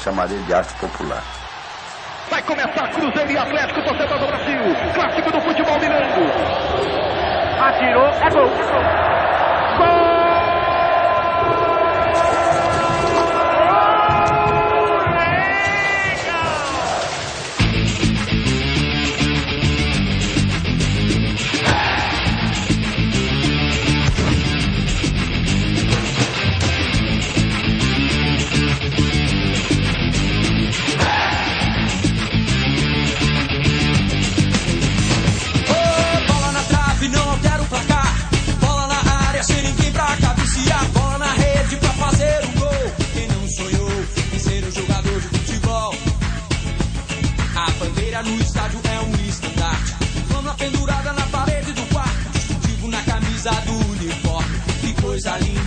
[0.00, 1.22] Chamaria de arte popular.
[2.30, 4.60] Vai começar Cruzeiro e Atlético, torcedor do Brasil.
[4.94, 6.06] Clássico do futebol mineiro.
[7.60, 8.48] Atirou, é gol.
[8.48, 9.39] Gol!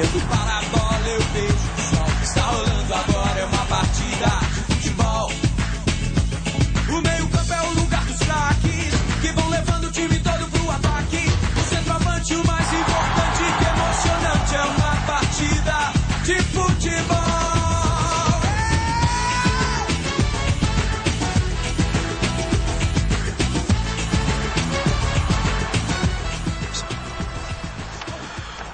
[0.00, 0.67] Olha.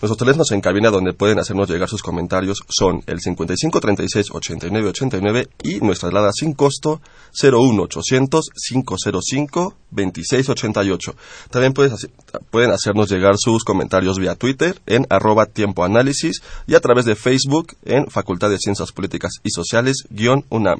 [0.00, 4.88] Nuestros teléfonos en cabina donde pueden hacernos llegar sus comentarios son el 55 36 89
[4.88, 7.02] 89 y nuestra alada sin costo
[7.38, 11.14] 01 800 505 26 88.
[11.50, 16.93] También pueden hacernos llegar sus comentarios vía Twitter en arroba tiempo análisis y a través
[16.94, 20.04] través de Facebook en Facultad de Ciencias Políticas y Sociales,
[20.48, 20.78] UNAM.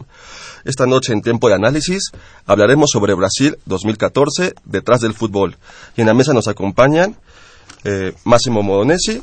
[0.65, 2.13] Esta noche en Tiempo de Análisis
[2.47, 5.57] hablaremos sobre Brasil 2014, detrás del fútbol.
[5.97, 7.17] Y en la mesa nos acompañan
[7.83, 9.23] eh, Máximo Modonesi,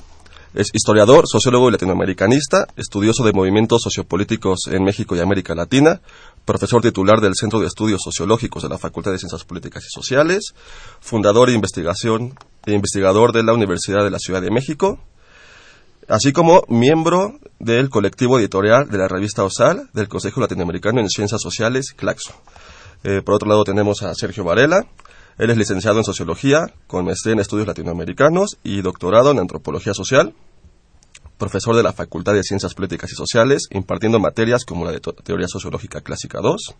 [0.54, 6.02] es historiador, sociólogo y latinoamericanista, estudioso de movimientos sociopolíticos en México y América Latina,
[6.44, 10.54] profesor titular del Centro de Estudios Sociológicos de la Facultad de Ciencias Políticas y Sociales,
[11.00, 15.00] fundador e, investigación, e investigador de la Universidad de la Ciudad de México,
[16.08, 21.42] así como miembro del colectivo editorial de la revista OSAL del Consejo Latinoamericano en Ciencias
[21.42, 22.34] Sociales, CLACSO.
[23.04, 24.86] Eh, por otro lado tenemos a Sergio Varela,
[25.38, 30.34] él es licenciado en Sociología, con maestría en Estudios Latinoamericanos y doctorado en Antropología Social,
[31.38, 35.48] profesor de la Facultad de Ciencias Políticas y Sociales, impartiendo materias como la de Teoría
[35.48, 36.76] Sociológica Clásica 2,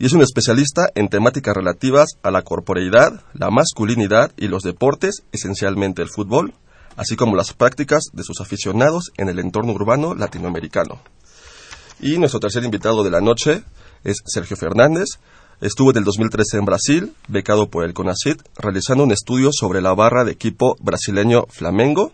[0.00, 5.22] y es un especialista en temáticas relativas a la corporeidad, la masculinidad y los deportes,
[5.30, 6.54] esencialmente el fútbol,
[7.00, 11.00] así como las prácticas de sus aficionados en el entorno urbano latinoamericano.
[11.98, 13.62] Y nuestro tercer invitado de la noche
[14.04, 15.06] es Sergio Fernández.
[15.62, 20.24] Estuvo del 2013 en Brasil, becado por el CONACYT, realizando un estudio sobre la barra
[20.24, 22.12] de equipo brasileño Flamengo,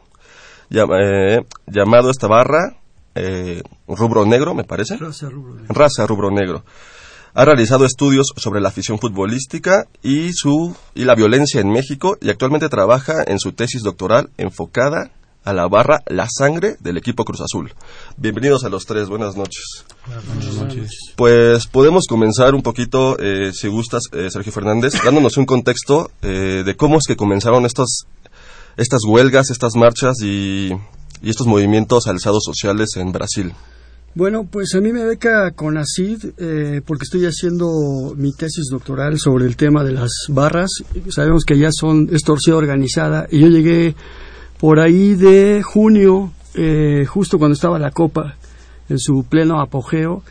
[0.70, 2.76] eh, llamado esta barra
[3.16, 4.96] eh, Rubro Negro, me parece.
[4.98, 5.74] Raza Rubro Negro.
[5.74, 6.64] Raza Rubro Negro.
[7.38, 12.30] Ha realizado estudios sobre la afición futbolística y, su, y la violencia en México y
[12.30, 15.10] actualmente trabaja en su tesis doctoral enfocada
[15.44, 17.74] a la barra La Sangre del equipo Cruz Azul.
[18.16, 19.84] Bienvenidos a los tres, buenas noches.
[20.06, 20.90] Buenas noches.
[21.14, 26.62] Pues podemos comenzar un poquito, eh, si gustas, eh, Sergio Fernández, dándonos un contexto eh,
[26.64, 28.06] de cómo es que comenzaron estos,
[28.78, 30.72] estas huelgas, estas marchas y,
[31.20, 33.52] y estos movimientos alzados sociales en Brasil.
[34.16, 39.18] Bueno, pues a mí me beca con ACID eh, porque estoy haciendo mi tesis doctoral
[39.18, 40.70] sobre el tema de las barras.
[41.10, 43.94] Sabemos que ya son es torcida organizada y yo llegué
[44.58, 48.36] por ahí de junio, eh, justo cuando estaba la Copa
[48.88, 50.22] en su pleno apogeo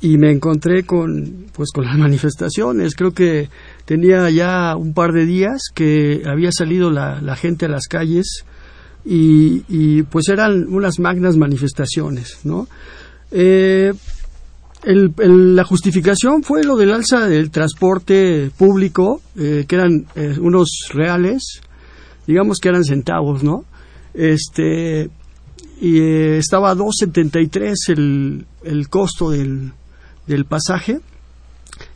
[0.00, 2.96] y me encontré con pues con las manifestaciones.
[2.96, 3.50] Creo que
[3.84, 8.44] tenía ya un par de días que había salido la, la gente a las calles
[9.04, 12.66] y, y pues eran unas magnas manifestaciones, ¿no?
[13.30, 13.92] Eh,
[14.84, 15.12] el,
[15.56, 21.60] la justificación fue lo del alza del transporte público, eh, que eran eh, unos reales,
[22.26, 23.64] digamos que eran centavos, ¿no?
[24.14, 25.10] Este,
[25.80, 29.72] y eh, estaba a 2.73 el, el costo del,
[30.26, 31.00] del pasaje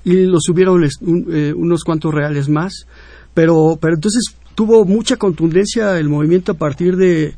[0.05, 2.87] y lo subieron un, eh, unos cuantos reales más,
[3.35, 7.35] pero, pero entonces tuvo mucha contundencia el movimiento a partir de,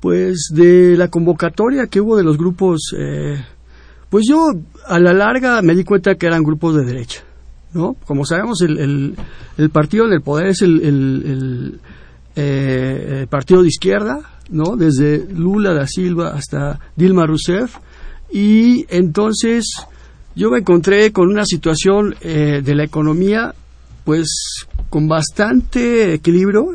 [0.00, 3.44] pues de la convocatoria que hubo de los grupos, eh,
[4.08, 4.48] pues yo
[4.86, 7.22] a la larga me di cuenta que eran grupos de derecha,
[7.74, 7.96] ¿no?
[8.06, 9.14] Como sabemos, el, el,
[9.58, 11.80] el partido en el poder es el, el
[12.36, 14.20] eh, partido de izquierda,
[14.50, 14.76] ¿no?
[14.76, 17.76] Desde Lula da Silva hasta Dilma Rousseff,
[18.32, 19.64] y entonces
[20.34, 23.54] yo me encontré con una situación eh, de la economía,
[24.04, 24.28] pues
[24.88, 26.68] con bastante equilibrio,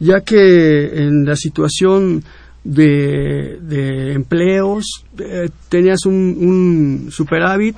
[0.00, 2.24] ya que en la situación
[2.64, 7.76] de, empleos, eh, tenías un, un, superávit,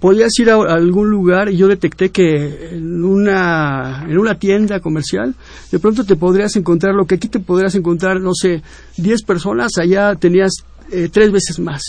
[0.00, 4.80] podías ir a, a, algún lugar y yo detecté que en una, en una tienda
[4.80, 5.34] comercial
[5.70, 8.62] de pronto te podrías encontrar lo que aquí te podrías encontrar, no sé,
[8.96, 10.52] 10 personas, allá tenías
[10.90, 11.82] eh, tres veces más.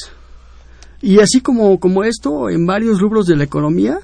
[1.01, 3.99] Y así como, como esto, en varios rubros de la economía,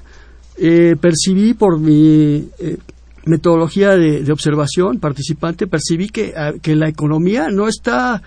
[0.56, 2.78] eh, percibí por mi eh,
[3.26, 8.22] metodología de, de, observación participante, percibí que, que, la economía no está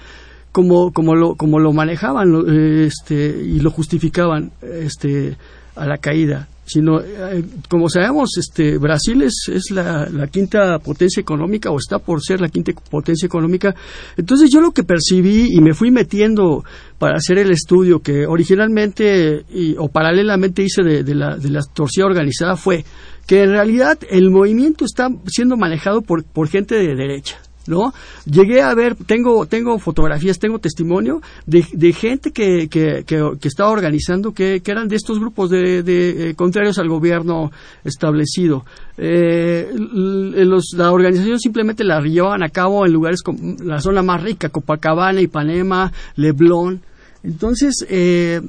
[0.52, 5.38] como, como, lo, como lo manejaban este, y lo justificaban este,
[5.76, 11.22] a la caída, sino, eh, como sabemos, este, Brasil es, es la, la, quinta potencia
[11.22, 13.74] económica o está por ser la quinta potencia económica.
[14.18, 16.66] Entonces yo lo que percibí y me fui metiendo
[17.00, 21.62] para hacer el estudio que originalmente y, o paralelamente hice de, de, la, de la
[21.62, 22.84] torcida organizada fue
[23.26, 27.40] que en realidad el movimiento está siendo manejado por, por gente de derecha.
[27.68, 27.94] ¿No?
[28.26, 31.62] Llegué a ver, tengo, tengo fotografías, tengo testimonio de,
[31.94, 33.04] gente que, que,
[33.44, 37.52] estaba organizando que, que, eran de estos grupos de, eh, contrarios al gobierno
[37.84, 38.66] establecido.
[38.98, 44.50] Eh, la organización simplemente la llevaban a cabo en lugares como la zona más rica,
[44.50, 46.82] Copacabana, Ipanema, Leblon.
[47.24, 48.42] Entonces, eh,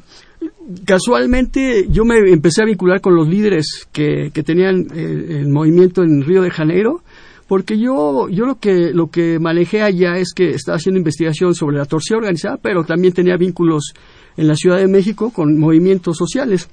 [0.85, 6.03] casualmente yo me empecé a vincular con los líderes que, que tenían eh, el movimiento
[6.03, 7.03] en Río de Janeiro
[7.49, 11.79] porque yo yo lo que lo que manejé allá es que estaba haciendo investigación sobre
[11.79, 13.95] la torcida organizada pero también tenía vínculos
[14.37, 16.69] en la Ciudad de México con movimientos sociales.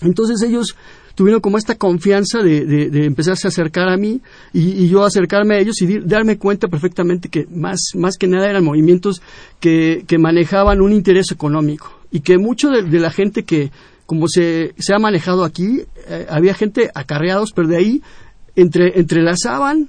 [0.00, 0.74] Entonces ellos
[1.14, 4.20] tuvieron como esta confianza de, de, de empezarse a acercar a mí
[4.52, 8.64] y, yo acercarme a ellos y darme cuenta perfectamente que más, más que nada eran
[8.64, 9.20] movimientos
[9.60, 13.70] que, manejaban un interés económico y que mucho de, de la gente que,
[14.06, 18.02] como se, se ha manejado aquí, eh, había gente acarreados, pero de ahí
[18.56, 19.88] entre, entrelazaban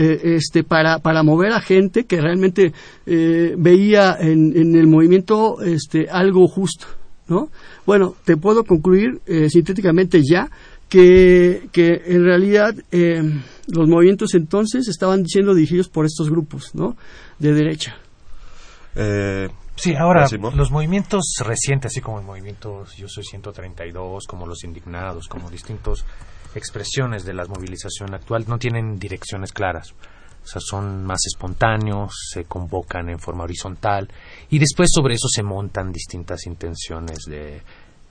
[0.00, 2.72] eh, este, para, para mover a gente que realmente
[3.04, 6.86] eh, veía en, en, el movimiento este, algo justo.
[7.28, 7.50] ¿no?
[7.84, 10.50] Bueno, te puedo concluir eh, sintéticamente ya
[10.88, 13.22] que, que en realidad eh,
[13.68, 16.96] los movimientos entonces estaban siendo dirigidos por estos grupos ¿no?
[17.38, 17.96] de derecha.
[18.96, 24.62] Eh, Sí, ahora, los movimientos recientes, así como el movimiento Yo Soy 132, como los
[24.62, 26.04] indignados, como distintas
[26.54, 29.94] expresiones de la movilización actual, no tienen direcciones claras.
[30.42, 34.08] O sea, son más espontáneos, se convocan en forma horizontal
[34.48, 37.60] y después sobre eso se montan distintas intenciones de,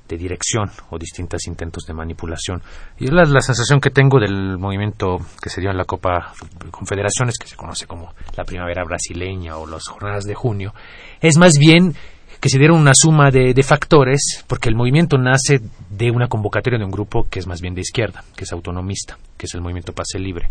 [0.08, 2.62] de dirección o distintos intentos de manipulación.
[2.98, 6.34] Y la, la, sensación que tengo del movimiento que se dio en la Copa
[6.72, 10.74] Confederaciones, que se conoce como la Primavera Brasileña o las Jornadas de Junio,
[11.22, 11.96] es más bien
[12.40, 16.86] que se dieron una suma de, factores, porque el movimiento nace de una convocatoria de
[16.86, 19.94] un grupo que es más bien de izquierda, que es autonomista, que es el movimiento
[19.94, 20.50] Pase Libre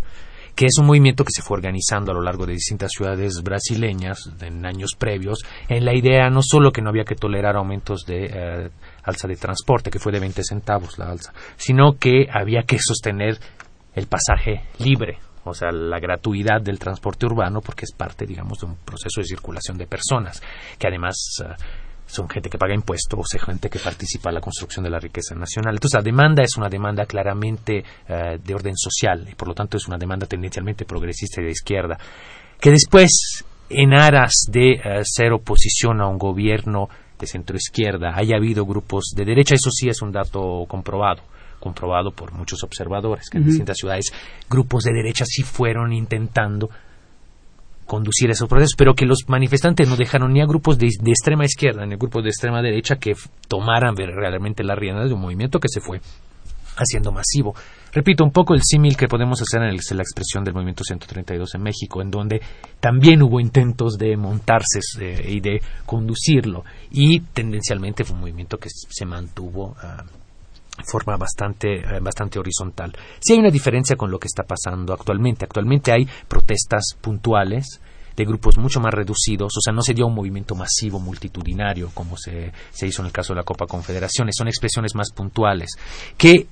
[0.54, 4.28] que es un movimiento que se fue organizando a lo largo de distintas ciudades brasileñas
[4.40, 8.24] en años previos, en la idea no solo que no había que tolerar aumentos de
[8.24, 8.70] eh,
[9.04, 13.38] alza de transporte, que fue de 20 centavos la alza, sino que había que sostener
[13.94, 15.18] el pasaje libre,
[15.50, 19.24] o sea, la gratuidad del transporte urbano, porque es parte, digamos, de un proceso de
[19.24, 20.42] circulación de personas,
[20.78, 21.52] que además uh,
[22.06, 24.98] son gente que paga impuestos, o sea, gente que participa en la construcción de la
[24.98, 25.74] riqueza nacional.
[25.74, 29.76] Entonces, la demanda es una demanda claramente uh, de orden social y, por lo tanto,
[29.76, 31.98] es una demanda tendencialmente progresista y de izquierda,
[32.60, 36.88] que después, en aras de uh, ser oposición a un gobierno
[37.18, 41.22] de centro izquierda, haya habido grupos de derecha, eso sí es un dato comprobado
[41.60, 43.48] comprobado por muchos observadores, que en uh -huh.
[43.50, 44.12] distintas ciudades
[44.48, 46.70] grupos de derecha sí fueron intentando
[47.86, 51.44] conducir esos procesos, pero que los manifestantes no dejaron ni a grupos de, de extrema
[51.46, 53.14] izquierda ni a grupos de extrema derecha que
[53.48, 56.00] tomaran realmente la rienda de un movimiento que se fue
[56.76, 57.54] haciendo masivo.
[57.92, 61.54] Repito un poco el símil que podemos hacer en el, la expresión del movimiento 132
[61.54, 62.40] en México, en donde
[62.80, 68.68] también hubo intentos de montarse eh, y de conducirlo, y tendencialmente fue un movimiento que
[68.70, 70.17] se mantuvo uh,
[70.84, 72.92] forma bastante, eh, bastante horizontal.
[73.20, 75.44] Sí hay una diferencia con lo que está pasando actualmente.
[75.44, 77.80] Actualmente hay protestas puntuales
[78.16, 82.16] de grupos mucho más reducidos, o sea, no se dio un movimiento masivo, multitudinario, como
[82.16, 85.70] se, se hizo en el caso de la Copa Confederaciones, son expresiones más puntuales,
[86.16, 86.48] que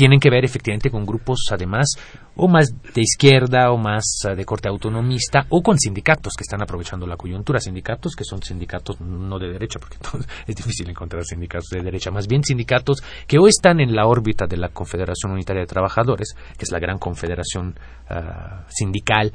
[0.00, 1.88] tienen que ver efectivamente con grupos además
[2.34, 6.62] o más de izquierda o más uh, de corte autonomista o con sindicatos que están
[6.62, 9.98] aprovechando la coyuntura, sindicatos que son sindicatos no de derecha, porque
[10.46, 14.46] es difícil encontrar sindicatos de derecha, más bien sindicatos que o están en la órbita
[14.46, 17.74] de la Confederación Unitaria de Trabajadores, que es la gran confederación
[18.08, 19.34] uh, sindical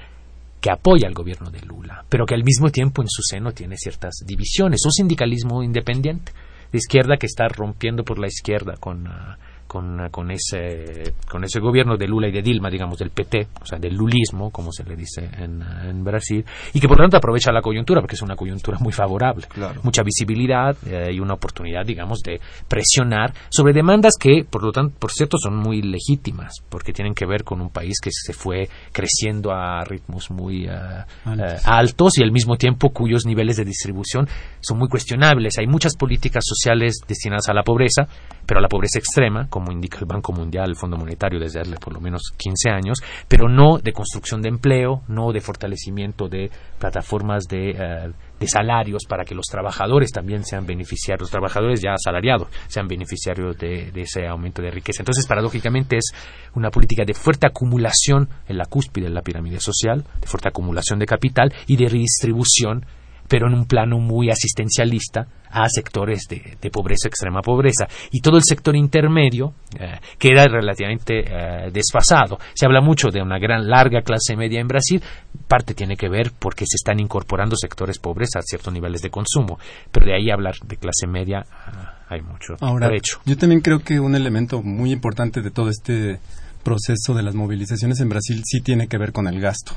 [0.59, 3.75] que apoya al gobierno de Lula, pero que al mismo tiempo en su seno tiene
[3.77, 6.31] ciertas divisiones, o sindicalismo independiente
[6.71, 9.35] de izquierda que está rompiendo por la izquierda con uh,
[9.75, 13.65] con, con, ese, con ese gobierno de Lula y de Dilma, digamos, del PT, o
[13.65, 17.17] sea, del lulismo, como se le dice en, en Brasil, y que por lo tanto
[17.17, 19.47] aprovecha la coyuntura, porque es una coyuntura muy favorable.
[19.49, 19.81] Claro.
[19.83, 22.39] Mucha visibilidad eh, y una oportunidad, digamos, de
[22.69, 27.25] presionar sobre demandas que, por lo tanto, por cierto, son muy legítimas, porque tienen que
[27.25, 31.65] ver con un país que se fue creciendo a ritmos muy uh, altos.
[31.65, 34.25] Uh, altos y al mismo tiempo cuyos niveles de distribución
[34.61, 35.57] son muy cuestionables.
[35.57, 38.07] Hay muchas políticas sociales destinadas a la pobreza,
[38.45, 41.93] pero la pobreza extrema, como indica el Banco Mundial, el Fondo Monetario desde hace por
[41.93, 46.49] lo menos 15 años, pero no de construcción de empleo, no de fortalecimiento de
[46.79, 51.93] plataformas de, uh, de salarios para que los trabajadores también sean beneficiarios, los trabajadores ya
[51.93, 55.01] asalariados sean beneficiarios de, de ese aumento de riqueza.
[55.01, 56.11] Entonces, paradójicamente, es
[56.53, 60.99] una política de fuerte acumulación en la cúspide de la pirámide social, de fuerte acumulación
[60.99, 62.85] de capital y de redistribución
[63.27, 67.87] pero en un plano muy asistencialista a sectores de, de pobreza, extrema pobreza.
[68.11, 72.37] Y todo el sector intermedio eh, queda relativamente eh, desfasado.
[72.53, 75.01] Se habla mucho de una gran, larga clase media en Brasil.
[75.47, 79.57] Parte tiene que ver porque se están incorporando sectores pobres a ciertos niveles de consumo.
[79.91, 83.19] Pero de ahí hablar de clase media uh, hay mucho Ahora, trecho.
[83.25, 86.19] Yo también creo que un elemento muy importante de todo este
[86.63, 89.73] proceso de las movilizaciones en Brasil sí tiene que ver con el gasto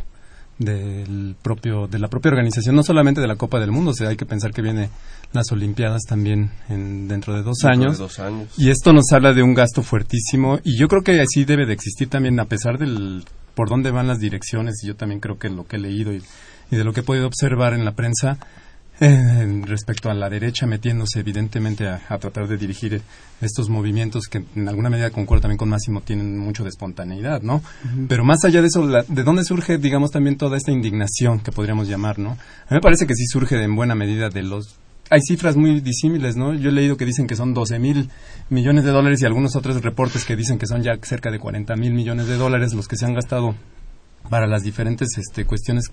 [0.58, 4.08] del propio de la propia organización no solamente de la Copa del Mundo o sea
[4.08, 4.90] hay que pensar que viene
[5.32, 7.98] las Olimpiadas también en, dentro de dos dentro años.
[7.98, 8.48] de dos años.
[8.56, 11.74] Y esto nos habla de un gasto fuertísimo y yo creo que así debe de
[11.74, 13.24] existir también a pesar del
[13.54, 16.22] por dónde van las direcciones y yo también creo que lo que he leído y,
[16.70, 18.38] y de lo que he podido observar en la prensa
[19.00, 23.00] eh, respecto a la derecha metiéndose evidentemente a, a, tratar de dirigir
[23.40, 27.56] estos movimientos que en alguna medida concuerdo también con Máximo tienen mucho de espontaneidad, ¿no?
[27.56, 28.06] Uh -huh.
[28.08, 31.52] Pero más allá de eso, la, ¿de dónde surge, digamos, también toda esta indignación que
[31.52, 32.30] podríamos llamar, ¿no?
[32.30, 32.34] A
[32.70, 34.78] mí me parece que sí surge en buena medida de los
[35.10, 36.54] hay cifras muy disímiles, ¿no?
[36.54, 38.10] Yo he leído que dicen que son 12 mil
[38.50, 41.74] millones de dólares y algunos otros reportes que dicen que son ya cerca de 40
[41.76, 43.54] mil millones de dólares los que se han gastado
[44.28, 45.90] para las diferentes este, cuestiones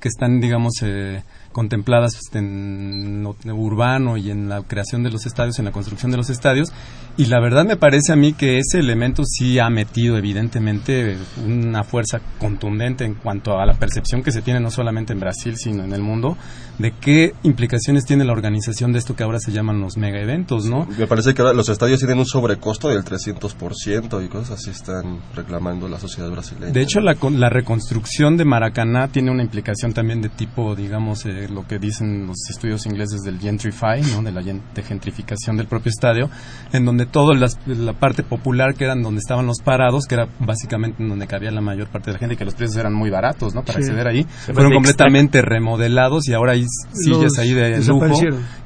[0.00, 5.58] que están, digamos, eh, contempladas en lo urbano y en la creación de los estadios,
[5.58, 6.72] en la construcción de los estadios.
[7.16, 11.84] Y la verdad me parece a mí que ese elemento sí ha metido evidentemente una
[11.84, 15.84] fuerza contundente en cuanto a la percepción que se tiene no solamente en Brasil, sino
[15.84, 16.38] en el mundo,
[16.78, 20.64] de qué implicaciones tiene la organización de esto que ahora se llaman los mega eventos,
[20.64, 20.86] ¿no?
[20.98, 25.20] Me parece que ahora los estadios tienen un sobrecosto del 300% y cosas así están
[25.34, 26.72] reclamando la sociedad brasileña.
[26.72, 31.41] De hecho, la, la reconstrucción de Maracaná tiene una implicación también de tipo, digamos, eh,
[31.48, 34.22] lo que dicen los estudios ingleses del gentrify, ¿no?
[34.22, 36.30] de la de gentrificación del propio estadio,
[36.72, 40.28] en donde toda la, la, parte popular, que eran donde estaban los parados, que era
[40.38, 42.94] básicamente en donde cabía la mayor parte de la gente, y que los precios eran
[42.94, 43.62] muy baratos ¿no?
[43.62, 43.84] para sí.
[43.84, 45.56] acceder ahí, Se fueron completamente extra...
[45.56, 48.06] remodelados y ahora hay sillas los ahí de lujo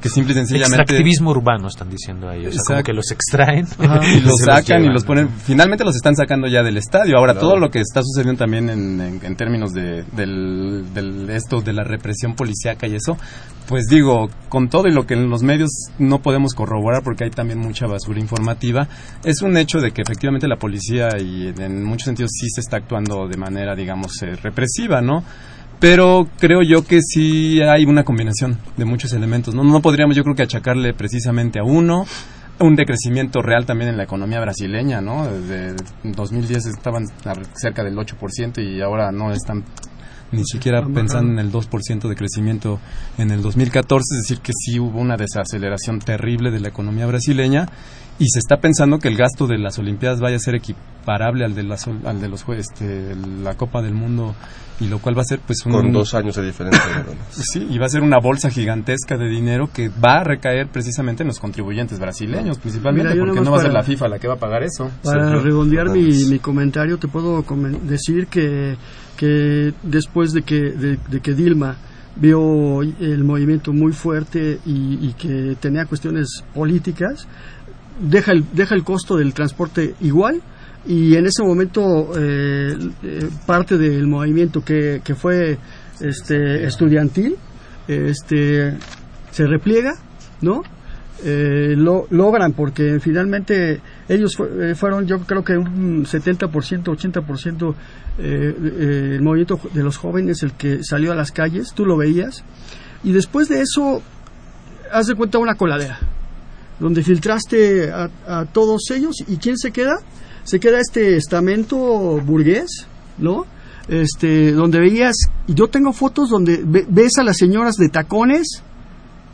[0.00, 0.82] que simple y sencillamente...
[0.82, 4.82] Extractivismo urbano están diciendo ellos, o sea, como que los extraen Ajá, y los sacan
[4.82, 7.16] los y los ponen, finalmente los están sacando ya del estadio.
[7.16, 7.48] Ahora, claro.
[7.48, 11.60] todo lo que está sucediendo también en, en, en términos de, del, de el, esto
[11.60, 12.34] de la represión
[12.66, 13.16] y eso,
[13.68, 17.30] pues digo, con todo y lo que en los medios no podemos corroborar porque hay
[17.30, 18.88] también mucha basura informativa,
[19.24, 22.78] es un hecho de que efectivamente la policía y en muchos sentidos sí se está
[22.78, 25.24] actuando de manera, digamos, eh, represiva, ¿no?
[25.78, 29.54] pero creo yo que sí hay una combinación de muchos elementos.
[29.54, 32.06] No, no podríamos yo creo que achacarle precisamente a uno
[32.58, 35.26] un decrecimiento real también en la economía brasileña, ¿no?
[35.26, 37.04] Desde 2010 estaban
[37.54, 39.64] cerca del 8% y ahora no están
[40.32, 42.80] ni siquiera pensando en el 2% de crecimiento
[43.18, 47.68] en el 2014, es decir, que sí hubo una desaceleración terrible de la economía brasileña
[48.18, 51.54] y se está pensando que el gasto de las Olimpiadas vaya a ser equiparable al
[51.54, 54.34] de, las, al de los este, la Copa del Mundo
[54.80, 56.82] y lo cual va a ser pues un, con dos años de diferencia
[57.30, 61.22] sí y va a ser una bolsa gigantesca de dinero que va a recaer precisamente
[61.22, 64.34] en los contribuyentes brasileños principalmente porque no va a ser la FIFA la que va
[64.34, 64.90] a pagar eso.
[65.02, 67.42] Para redondear mi, mi, comentario te puedo
[67.84, 68.76] decir que
[69.16, 71.76] que después de que de que Dilma
[72.16, 77.26] vio el movimiento muy fuerte y, que tenía cuestiones políticas
[78.00, 80.40] deja el, deja el costo del transporte igual
[80.86, 85.58] y en ese momento eh, eh, parte del movimiento que, que fue
[86.00, 87.36] este estudiantil
[87.86, 88.74] este
[89.30, 89.92] se repliega
[90.40, 90.62] no
[91.24, 94.36] eh, lo logran porque finalmente ellos
[94.74, 97.74] fueron yo creo que un 70% 80%
[98.18, 102.44] el movimiento de los jóvenes el que salió a las calles tú lo veías.
[103.04, 104.02] Y después de eso
[104.92, 105.98] haz de cuenta una coladera
[106.78, 109.16] donde filtraste a, todos ellos.
[109.26, 109.96] Y quién se queda
[110.44, 111.76] se queda este estamento
[112.20, 112.86] burgués
[113.18, 113.46] no
[113.88, 115.16] este donde veías
[115.48, 118.62] yo tengo fotos donde ves a las señoras de tacones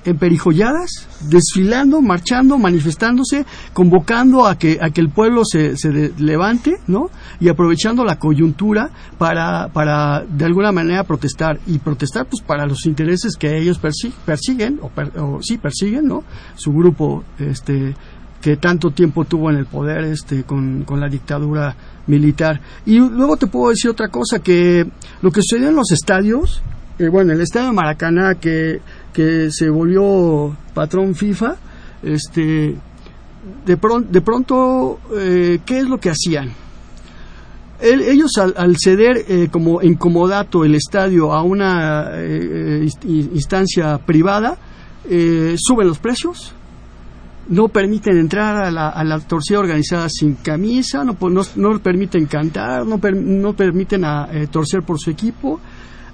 [0.05, 7.11] emperijolladas, desfilando, marchando, manifestándose, convocando a que, a que el pueblo se, se levante, ¿no?
[7.41, 11.61] Y aprovechando la coyuntura para, para, de alguna manera, protestar.
[11.67, 16.25] Y protestar, pues, para los intereses que ellos persiguen, o, sí persiguen, ¿no?
[16.57, 17.95] Su grupo, este,
[18.41, 22.61] que tanto tiempo tuvo en el poder, este, con, con la dictadura militar.
[22.87, 24.87] Y luego te puedo decir otra cosa, que
[25.21, 26.63] lo que sucedió en los estadios,
[26.99, 28.81] eh, bueno, el estadio de Maracaná, que
[29.13, 31.57] que se volvió patrón FIFA,
[32.03, 32.77] este,
[33.67, 33.79] de,
[34.11, 36.53] de pronto, eh, ¿qué es lo que hacían?
[37.85, 44.57] ellos al, ceder eh, como incomodato el estadio a una eh, instancia privada,
[45.57, 46.55] suben los precios,
[47.49, 52.27] no permiten entrar a la, a la torcida organizada sin camisa, no, no, no permiten
[52.27, 55.59] cantar, no, no permiten a, torcer por su equipo,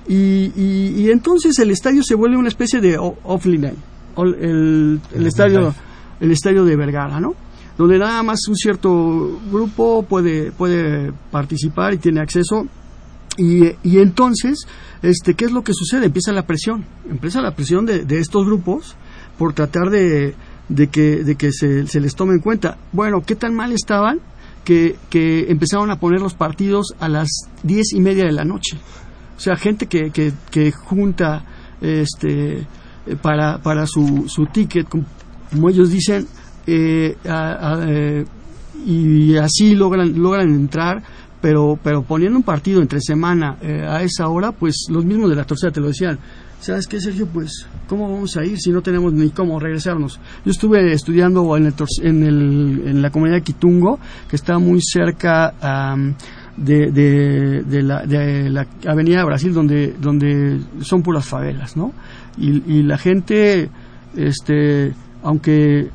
[0.09, 3.77] y, entonces el estadio se vuelve una especie de offline,
[4.17, 5.75] el, el, estadio,
[6.21, 7.35] el estadio de Vergara, ¿no?
[7.77, 12.67] Donde nada más un cierto grupo puede, puede participar y tiene acceso.
[13.37, 14.67] Y, y entonces,
[15.01, 16.07] este, ¿qué es lo que sucede?
[16.07, 18.97] Empieza la presión, empieza la presión de, de estos grupos
[19.39, 20.35] por tratar de,
[20.69, 22.79] de que, de que se, se, les tome en cuenta.
[22.93, 24.19] Bueno, ¿qué tan mal estaban
[24.65, 27.29] que, que empezaron a poner los partidos a las
[27.63, 28.77] diez y media de la noche?
[29.39, 31.45] O sea, gente que, que, que junta
[31.81, 32.67] este,
[33.23, 36.27] para, para su, su ticket, como ellos dicen,
[36.67, 38.25] eh, eh,
[38.85, 41.01] y así logran, logran entrar,
[41.41, 45.37] pero, pero poniendo un partido entre semana eh, a esa hora, pues los mismos de
[45.37, 46.19] la tercera te lo decían.
[46.61, 47.29] ¿Sabes qué, Sergio?
[47.29, 50.19] Pues, ¿cómo vamos a ir si no tenemos ni cómo regresarnos?
[50.45, 54.81] Yo estuve estudiando en, el, en, el, en la comunidad de Quitungo, que está muy
[54.83, 55.55] cerca
[56.65, 61.93] de, de, la, de la Avenida Brasil donde, donde son puras favelas, ¿no?
[62.37, 63.71] Y, y la gente,
[64.17, 64.93] este,
[65.23, 65.89] aunque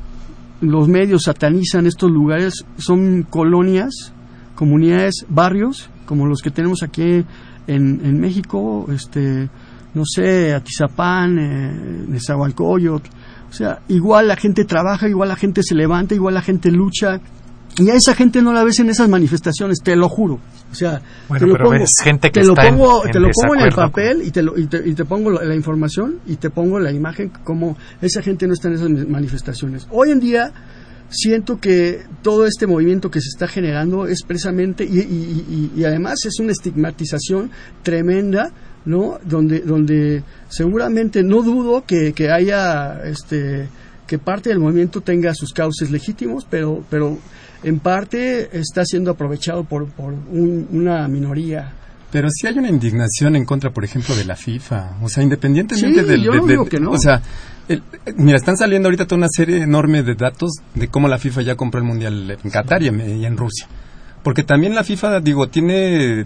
[0.60, 4.12] los medios satanizan estos lugares, son colonias,
[4.54, 7.24] comunidades, barrios, como los que tenemos aquí
[7.66, 9.48] en, en México, este,
[9.94, 13.08] no sé, Atizapán, eh, Nezahualcóyotl,
[13.48, 17.20] o sea, igual la gente trabaja, igual la gente se levanta, igual la gente lucha,
[17.78, 20.40] y a esa gente no la ves en esas manifestaciones, te lo juro.
[20.70, 21.00] O sea,
[21.38, 24.22] te lo pongo, gente que te lo pongo, en, te lo pongo en el papel
[24.22, 27.30] y te, lo, y te, y te pongo la, información y te pongo la imagen
[27.44, 29.86] como esa gente no está en esas manifestaciones.
[29.90, 30.52] Hoy en día
[31.10, 35.84] siento que todo este movimiento que se está generando es precisamente y, y, y, y
[35.84, 37.50] además es una estigmatización
[37.82, 38.50] tremenda
[38.84, 43.68] no donde donde seguramente no dudo que, que haya este
[44.06, 47.18] que parte del movimiento tenga sus cauces legítimos pero pero
[47.64, 51.72] en parte está siendo aprovechado por, por una minoría.
[52.12, 54.98] Pero sí hay una indignación en contra, por ejemplo, de la FIFA.
[55.02, 56.22] O sea, independientemente sí, del...
[56.22, 56.92] Yo no digo que no.
[56.92, 57.20] O sea,
[58.16, 61.56] mira, están saliendo ahorita toda una serie enorme de datos de cómo la FIFA ya
[61.56, 63.66] compró el Mundial en Qatar y en, y en Rusia.
[64.22, 66.24] Porque también la FIFA, digo, tiene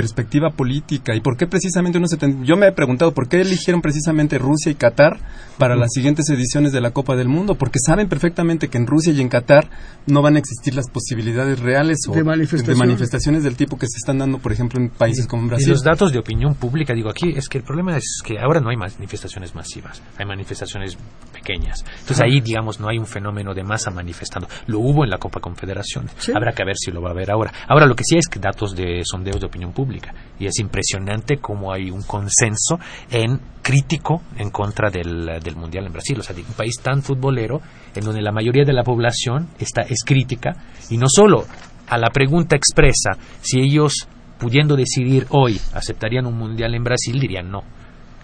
[0.00, 3.82] perspectiva política y por qué precisamente uno se yo me he preguntado por qué eligieron
[3.82, 5.18] precisamente Rusia y Qatar
[5.58, 9.12] para las siguientes ediciones de la Copa del Mundo porque saben perfectamente que en Rusia
[9.12, 9.68] y en Qatar
[10.06, 13.86] no van a existir las posibilidades reales o de manifestaciones, de manifestaciones del tipo que
[13.88, 16.94] se están dando por ejemplo en países como Brasil y los datos de opinión pública
[16.94, 20.96] digo aquí es que el problema es que ahora no hay manifestaciones masivas hay manifestaciones
[21.30, 21.84] pequeñas.
[22.00, 24.48] Entonces ahí digamos no hay un fenómeno de masa manifestando.
[24.66, 27.52] Lo hubo en la Copa Confederación habrá que ver si lo va a haber ahora.
[27.68, 29.89] Ahora lo que sí es que datos de sondeos de opinión pública
[30.38, 32.78] y es impresionante cómo hay un consenso
[33.10, 37.60] en crítico en contra del, del mundial en Brasil o sea un país tan futbolero
[37.94, 40.56] en donde la mayoría de la población está es crítica
[40.88, 41.44] y no solo
[41.88, 47.50] a la pregunta expresa si ellos pudiendo decidir hoy aceptarían un mundial en Brasil dirían
[47.50, 47.62] no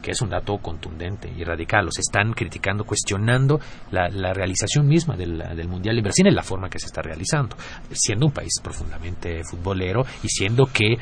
[0.06, 1.86] que es un dato contundente y radical.
[1.86, 3.58] Los están criticando, cuestionando
[3.90, 7.02] la, la realización misma del, del, Mundial en Brasil en la forma que se está
[7.02, 7.56] realizando,
[7.90, 10.96] siendo un país profundamente futbolero y siendo que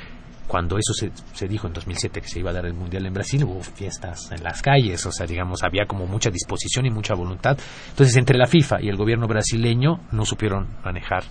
[0.47, 3.15] cuando eso se, se, dijo en 2007 que se iba a dar el Mundial en
[3.15, 7.15] Brasil, hubo fiestas en las calles, o sea, digamos, había como mucha disposición y mucha
[7.15, 7.59] voluntad.
[7.91, 11.25] Entonces, entre la FIFA y el gobierno brasileño no supieron manejar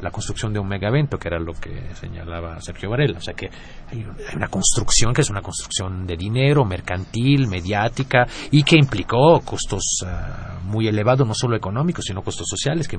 [0.00, 3.18] la construcción de un mega evento, que era lo que señalaba Sergio Varela.
[3.18, 3.50] O sea, que
[3.90, 4.04] hay
[4.34, 10.62] una construcción que es una construcción de dinero, mercantil, mediática, y que implicó costos uh,
[10.64, 12.98] muy elevados, no solo económicos, sino costos sociales, que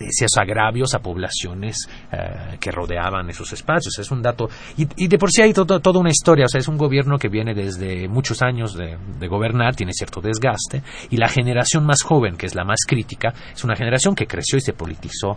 [0.00, 1.76] esos agravios a poblaciones
[2.12, 3.98] uh, que rodeaban esos espacios.
[3.98, 4.48] Es un dato.
[4.78, 7.18] Y, y de por sí hay todo, toda una historia, o sea, es un gobierno
[7.18, 12.02] que viene desde muchos años de, de, gobernar, tiene cierto desgaste, y la generación más
[12.02, 15.36] joven, que es la más crítica, es una generación que creció y se politizó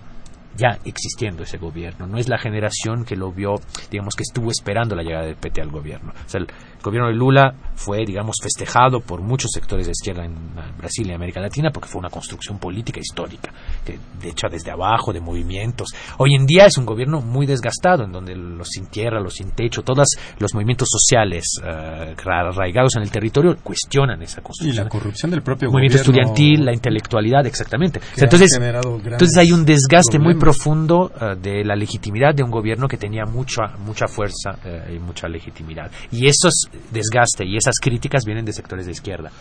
[0.58, 2.08] ya existiendo ese gobierno.
[2.08, 3.56] No es la generación que lo vio,
[3.90, 6.12] digamos, que estuvo esperando la llegada del PT al gobierno.
[6.12, 6.48] O sea, el
[6.82, 10.36] gobierno de Lula fue, digamos, festejado por muchos sectores de izquierda en
[10.78, 13.52] Brasil y América Latina porque fue una construcción política histórica,
[13.86, 15.90] que, de hecho, desde abajo, de movimientos.
[16.18, 19.52] Hoy en día es un gobierno muy desgastado, en donde los sin tierra, los sin
[19.52, 20.08] techo, todos
[20.40, 24.86] los movimientos sociales uh, arraigados en el territorio cuestionan esa construcción.
[24.86, 26.32] Y la corrupción del propio movimiento gobierno.
[26.32, 28.00] estudiantil, la intelectualidad, exactamente.
[28.00, 32.52] O sea, entonces, entonces hay un desgaste muy profundo uh, de la legitimidad de un
[32.52, 35.92] gobierno que tenía mucha mucha fuerza uh, y mucha legitimidad.
[36.12, 36.54] Y esos
[36.92, 39.32] desgaste y esas críticas vienen de sectores de izquierda.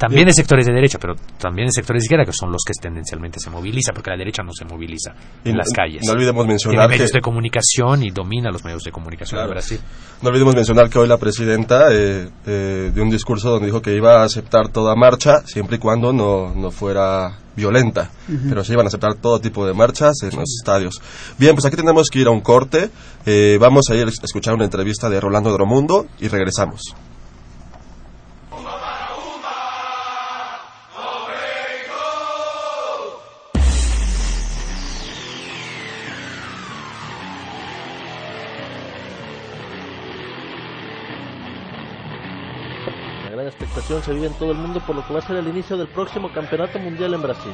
[0.00, 2.72] También de sectores de derecha, pero también de sectores de izquierda que son los que
[2.72, 5.12] tendencialmente se movilizan, porque la derecha no se moviliza
[5.44, 6.00] en las calles.
[6.06, 9.50] No olvidemos mencionar Tiene medios que, de comunicación y domina los medios de comunicación claro,
[9.50, 9.80] en Brasil.
[10.22, 13.94] No olvidemos mencionar que hoy la presidenta eh, eh, dio un discurso donde dijo que
[13.94, 18.48] iba a aceptar toda marcha siempre y cuando no, no fuera violenta, uh -huh.
[18.48, 20.94] pero se iban a aceptar todo tipo de marchas en los estadios.
[21.36, 22.88] Bien, pues aquí tenemos que ir a un corte.
[23.26, 26.94] Eh, vamos a ir a escuchar una entrevista de Rolando Dromundo y regresamos.
[43.38, 45.76] Expectación se vive en todo el mundo por lo que va a ser el inicio
[45.76, 47.52] del próximo campeonato mundial en Brasil.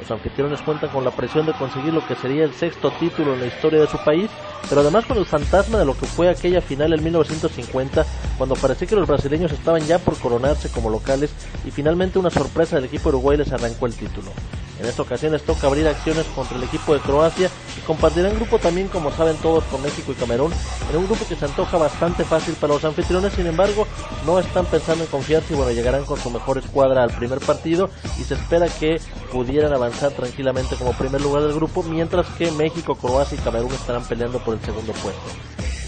[0.00, 3.40] Los anfitriones cuentan con la presión de conseguir lo que sería el sexto título en
[3.40, 4.30] la historia de su país,
[4.68, 8.04] pero además con el fantasma de lo que fue aquella final en 1950,
[8.36, 11.32] cuando parecía que los brasileños estaban ya por coronarse como locales
[11.64, 14.32] y finalmente una sorpresa del equipo uruguay les arrancó el título.
[14.78, 18.58] En esta ocasión les toca abrir acciones contra el equipo de Croacia y compartirán grupo
[18.58, 20.52] también, como saben todos, con México y Camerún,
[20.90, 23.86] en un grupo que se antoja bastante fácil para los anfitriones, sin embargo,
[24.26, 27.90] no están pensando en confiarse y bueno, llegarán con su mejor escuadra al primer partido
[28.18, 29.00] y se espera que
[29.32, 34.04] pudieran avanzar tranquilamente como primer lugar del grupo, mientras que México, Croacia y Camerún estarán
[34.04, 35.22] peleando por el segundo puesto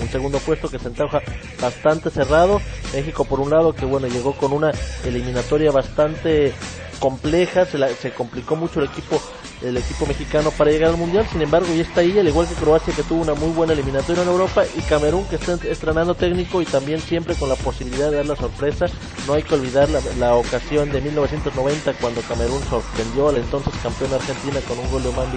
[0.00, 1.20] un segundo puesto que se antoja
[1.60, 2.60] bastante cerrado.
[2.92, 4.70] México por un lado que bueno llegó con una
[5.04, 6.54] eliminatoria bastante
[6.98, 9.20] compleja, se, la, se complicó mucho el equipo
[9.62, 12.54] el equipo mexicano para llegar al mundial, sin embargo ya está ahí, al igual que
[12.54, 16.62] Croacia que tuvo una muy buena eliminatoria en Europa y Camerún que está estrenando técnico
[16.62, 18.86] y también siempre con la posibilidad de dar la sorpresa,
[19.26, 24.60] no hay que olvidar la, ocasión de 1990 cuando Camerún sorprendió al entonces campeón Argentina
[24.68, 25.28] con un gol de Oman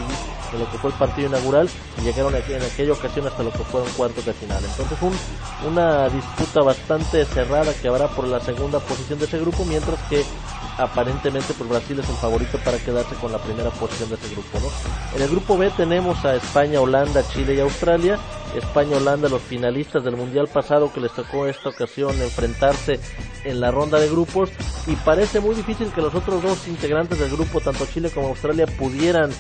[0.54, 1.70] en lo que fue el partido inaugural
[2.00, 4.64] y llegaron en aquella ocasión hasta lo que fueron cuartos de final.
[4.64, 5.14] Entonces un,
[5.68, 10.24] una disputa bastante cerrada que habrá por la segunda posición de ese grupo, mientras que
[10.78, 14.60] aparentemente pues Brasil es el favorito para quedarse con la primera posición de ese grupo,
[14.60, 14.68] ¿no?
[15.16, 18.20] En el grupo B tenemos a España, Holanda, Chile y Australia.
[18.56, 23.00] España, Holanda, los finalistas del mundial pasado que les tocó esta ocasión enfrentarse
[23.44, 24.50] en la ronda de grupos
[24.88, 28.66] y parece muy difícil que los otros dos integrantes del grupo, tanto Chile como Australia,
[28.66, 29.32] pudieran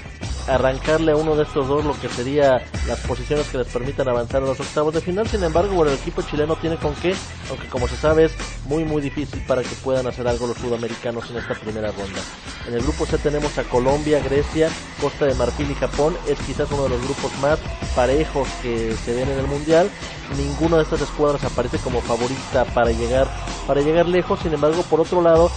[0.48, 4.42] arrancarle a uno de estos dos lo que sería las posiciones que les permitan avanzar
[4.42, 5.28] a los octavos de final.
[5.28, 7.14] Sin embargo, bueno, el equipo chileno tiene con qué,
[7.50, 8.34] aunque como se sabe es
[8.66, 12.22] muy muy difícil para que puedan hacer algo los sudamericanos en esta primera ronda.
[12.68, 14.70] En el grupo C tenemos a Colombia, Grecia,
[15.00, 16.16] Costa de Marfil y Japón.
[16.28, 17.60] Es quizás uno de los grupos más
[17.96, 19.90] parejos que se ven en el mundial.
[20.38, 23.28] Ninguna de estas escuadras aparece como favorita para llegar
[23.68, 24.40] para llegar lejos.
[24.40, 25.52] Sin embargo, por otro lado,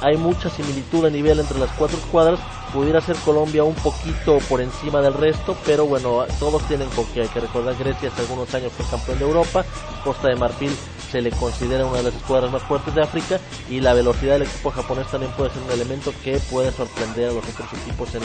[0.00, 2.40] hay mucha similitud a nivel entre las cuatro escuadras.
[2.72, 7.22] Pudiera ser Colombia un poquito por encima del resto, pero bueno, todos tienen con que
[7.22, 9.64] hay que recordar Grecia hace algunos años fue campeón de Europa,
[10.04, 10.70] Costa de Marfil
[11.10, 14.42] se le considera una de las escuadras más fuertes de África y la velocidad del
[14.42, 18.22] equipo japonés también puede ser un elemento que puede sorprender a los otros equipos en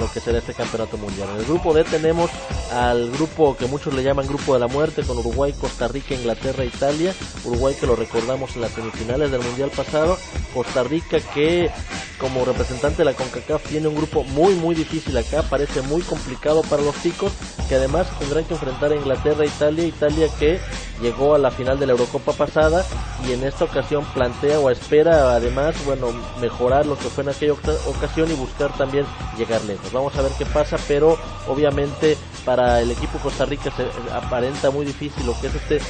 [0.00, 1.28] lo, que será este campeonato mundial.
[1.34, 2.30] En el grupo D tenemos
[2.72, 6.64] al grupo que muchos le llaman grupo de la muerte con Uruguay, Costa Rica, Inglaterra,
[6.64, 7.14] Italia.
[7.44, 10.16] Uruguay que lo recordamos en las semifinales del mundial pasado.
[10.52, 11.70] Costa Rica que
[12.18, 16.62] como representante de la CONCACAF tiene un grupo muy muy difícil acá, parece muy complicado
[16.62, 17.32] para los chicos
[17.68, 20.60] que además tendrán que enfrentar a Inglaterra Italia, Italia que
[21.02, 22.84] llegó a la final de la Eurocopa pasada
[23.26, 26.08] y en esta ocasión plantea o espera además, bueno,
[26.40, 29.04] mejorar lo que fue en aquella ocasión y buscar también
[29.36, 29.92] llegar lejos.
[29.92, 34.84] Vamos a ver qué pasa, pero obviamente para el equipo Costa Rica se aparenta muy
[34.84, 35.80] difícil lo que es este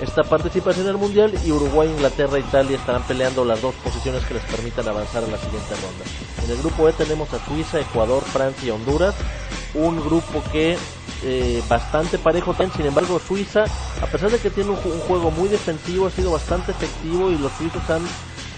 [0.00, 4.24] esta participación en el Mundial y Uruguay, Inglaterra e Italia estarán peleando las dos posiciones
[4.24, 6.04] que les permitan avanzar a la siguiente ronda.
[6.44, 9.14] En el grupo E tenemos a Suiza, Ecuador, Francia y Honduras,
[9.74, 10.78] un grupo que
[11.22, 13.64] eh, bastante parejo también, sin embargo Suiza,
[14.00, 17.36] a pesar de que tiene un, un, juego muy defensivo, ha sido bastante efectivo y
[17.36, 18.02] los suizos han,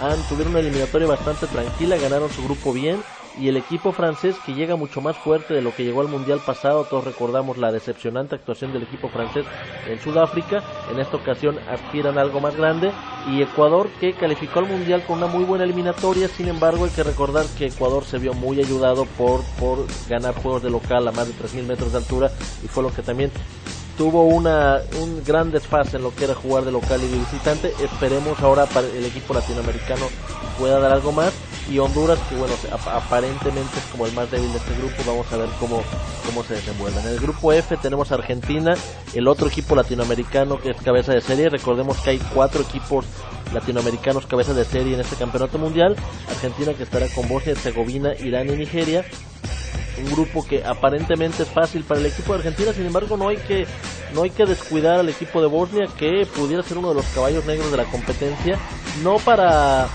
[0.00, 3.02] han tuvieron una eliminatoria bastante tranquila, ganaron su grupo bien
[3.38, 6.40] y el equipo francés que llega mucho más fuerte de lo que llegó al mundial
[6.44, 6.84] pasado.
[6.84, 9.46] Todos recordamos la decepcionante actuación del equipo francés
[9.88, 10.62] en Sudáfrica.
[10.90, 12.92] En esta ocasión aspiran algo más grande.
[13.28, 16.28] Y Ecuador que calificó al mundial con una muy buena eliminatoria.
[16.28, 20.62] Sin embargo, hay que recordar que Ecuador se vio muy ayudado por, por ganar juegos
[20.62, 22.30] de local a más de 3.000 metros de altura
[22.62, 23.30] y fue lo que también
[23.96, 27.72] tuvo una, un gran desfase en lo que era jugar de local y de visitante.
[27.82, 30.06] Esperemos ahora para el equipo latinoamericano
[30.58, 31.32] pueda dar algo más.
[31.70, 32.54] Y Honduras, que bueno,
[32.92, 35.82] aparentemente es como el más débil de este grupo, vamos a ver cómo,
[36.26, 37.00] cómo se desenvuelve.
[37.00, 38.74] En el grupo F tenemos Argentina,
[39.14, 41.48] el otro equipo latinoamericano que es cabeza de serie.
[41.48, 43.06] Recordemos que hay cuatro equipos
[43.54, 45.96] latinoamericanos cabeza de serie en este campeonato mundial.
[46.28, 49.04] Argentina que estará con Bosnia, Herzegovina, Irán y Nigeria
[49.98, 53.36] un grupo que aparentemente es fácil para el equipo de Argentina, sin embargo no hay
[53.36, 53.66] que
[54.14, 57.44] no hay que descuidar al equipo de Bosnia que pudiera ser uno de los caballos
[57.46, 58.58] negros de la competencia,
[59.02, 59.88] no para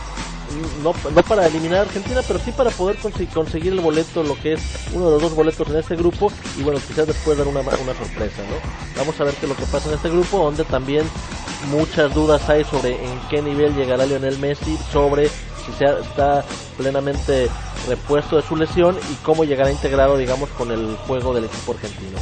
[0.83, 2.97] no, no para eliminar a Argentina, pero sí para poder
[3.33, 4.61] conseguir el boleto, lo que es
[4.93, 7.93] uno de los dos boletos en este grupo, y bueno, quizás después dar una, una
[7.93, 8.97] sorpresa, ¿no?
[8.97, 11.05] Vamos a ver qué es lo que pasa en este grupo, donde también
[11.71, 15.29] muchas dudas hay sobre en qué nivel llegará Lionel Messi, sobre
[15.73, 16.43] si está
[16.77, 17.49] plenamente
[17.87, 22.17] repuesto de su lesión y cómo llegará integrado, digamos, con el juego del equipo argentino.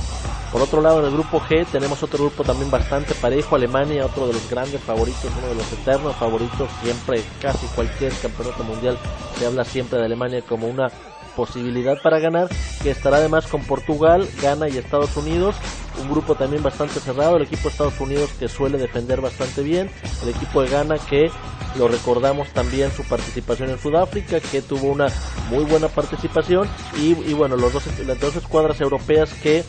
[0.52, 4.28] Por otro lado, en el grupo G tenemos otro grupo también bastante parejo, Alemania, otro
[4.28, 8.98] de los grandes favoritos, uno de los eternos favoritos, siempre, casi cualquier campeonato mundial
[9.38, 10.90] se habla siempre de Alemania como una
[11.36, 12.48] posibilidad para ganar,
[12.82, 15.58] que estará además con Portugal, Ghana y Estados Unidos,
[16.02, 19.90] un grupo también bastante cerrado, el equipo de Estados Unidos que suele defender bastante bien,
[20.24, 21.30] el equipo de Ghana que
[21.78, 25.08] lo recordamos también su participación en Sudáfrica, que tuvo una
[25.50, 29.64] muy buena participación, y, bueno, los dos, las dos escuadras europeas que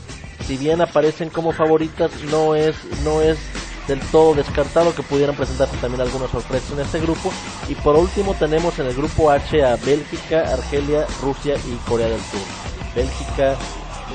[0.47, 3.39] si bien aparecen como favoritas, no es, no es
[3.89, 7.33] del todo descartado que pudieran presentarse también algunas sorpresas en este grupo.
[7.69, 12.21] Y por último tenemos en el grupo H a Bélgica, Argelia, Rusia y Corea del
[12.21, 12.41] Sur.
[12.95, 13.57] Bélgica,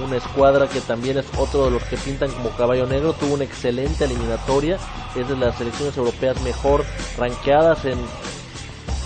[0.03, 3.43] una escuadra que también es otro de los que pintan como caballo negro, tuvo una
[3.43, 4.77] excelente eliminatoria,
[5.15, 6.85] es de las selecciones europeas mejor
[7.17, 7.99] rankeadas en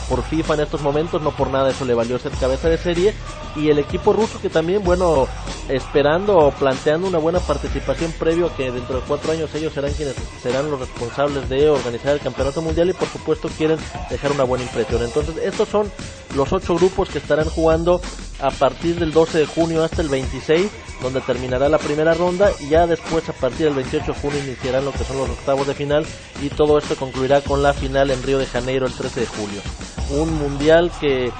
[0.10, 3.13] por FIFA en estos momentos, no por nada eso le valió ser cabeza de serie
[3.56, 5.28] y el equipo ruso que también, bueno,
[5.70, 9.94] esperando o planteando una buena participación previo a que dentro de cuatro años ellos serán
[9.94, 13.78] quienes serán los responsables de organizar el campeonato mundial y por supuesto quieren
[14.10, 15.04] dejar una buena impresión.
[15.04, 15.91] Entonces estos son
[16.36, 18.02] los ocho grupos que estarán jugando
[18.39, 20.70] a partir del 12 de junio hasta el 26
[21.02, 24.86] donde terminará la primera ronda y ya después a partir del 28 de junio iniciarán
[24.86, 26.06] lo que son los octavos de final
[26.41, 29.62] y todo esto concluirá con la final en Río de Janeiro el 13 de julio.
[30.10, 31.32] Un mundial que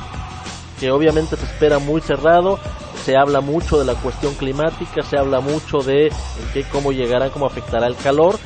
[0.80, 2.60] que obviamente se espera muy cerrado,
[3.04, 6.12] se habla mucho de la cuestión climática, se habla mucho de
[6.54, 8.38] qué, cómo llegará, cómo afectará el calor,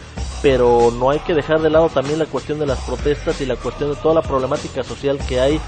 [0.42, 3.56] pero no hay que dejar de lado también la cuestión de las protestas y la
[3.56, 5.62] cuestión de toda la problemática social que hay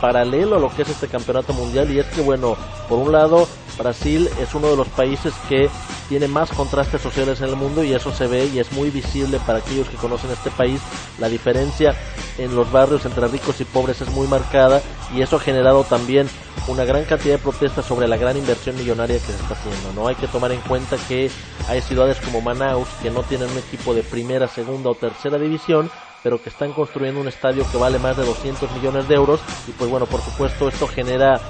[0.00, 2.56] paralelo a lo que es este campeonato mundial y es que bueno,
[2.88, 5.70] por un lado Brasil es uno de los países que
[6.08, 9.38] tiene más contrastes sociales en el mundo y eso se ve y es muy visible
[9.46, 10.80] para aquellos que conocen este país.
[11.18, 11.94] La diferencia
[12.38, 14.80] en los barrios entre ricos y pobres es muy marcada
[15.14, 16.28] y eso ha generado también
[16.66, 19.92] una gran cantidad de protestas sobre la gran inversión millonaria que se está haciendo.
[19.94, 21.30] No hay que tomar en cuenta que
[21.68, 25.90] hay ciudades como Manaus que no tienen un equipo de primera, segunda o tercera división,
[26.22, 29.72] pero que están construyendo un estadio que vale más de 200 millones de euros y
[29.72, 31.40] pues bueno, por supuesto esto genera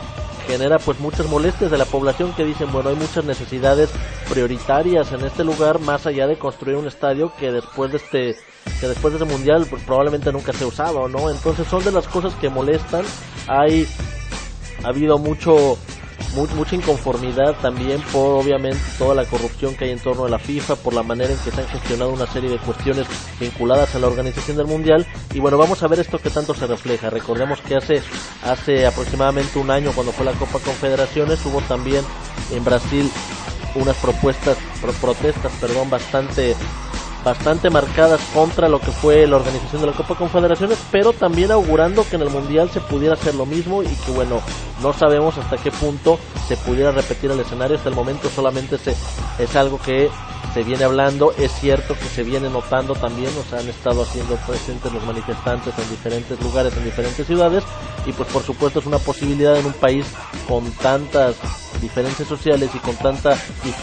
[0.47, 3.91] genera pues muchas molestias de la población que dicen, bueno, hay muchas necesidades
[4.31, 8.37] prioritarias en este lugar más allá de construir un estadio que después de este
[8.81, 11.31] que después de este mundial pues, probablemente nunca se usaba, ¿no?
[11.31, 13.05] Entonces son de las cosas que molestan.
[13.47, 13.87] Hay
[14.85, 15.77] ha habido mucho
[16.35, 20.77] mucha inconformidad también por obviamente toda la corrupción que hay en torno a la FIFA,
[20.77, 23.07] por la manera en que se han gestionado una serie de cuestiones
[23.41, 25.07] vinculadas a la organización del Mundial.
[25.35, 27.11] Y bueno, vamos a ver esto que tanto se refleja.
[27.11, 28.03] Recordemos que hace,
[28.43, 32.05] hace aproximadamente un año, cuando fue la Copa Confederaciones, hubo también
[32.53, 33.11] en Brasil
[33.75, 34.57] unas propuestas,
[35.01, 36.57] protestas, perdón, bastante
[37.25, 42.07] bastante marcadas contra lo que fue la organización de la Copa Confederaciones, pero también augurando
[42.09, 44.41] que en el Mundial se pudiera hacer lo mismo y que bueno,
[44.83, 48.95] no sabemos hasta qué punto se pudiera repetir el escenario, hasta el momento solamente se,
[49.39, 50.11] es algo que
[50.55, 54.37] se viene hablando, es cierto que se viene notando también, o sea, han estado haciendo
[54.37, 57.65] presentes los manifestantes en diferentes lugares, en diferentes ciudades,
[58.07, 60.07] y pues por supuesto es una posibilidad en un país
[60.49, 61.37] con tantas
[61.81, 63.37] diferencias sociales y con tanta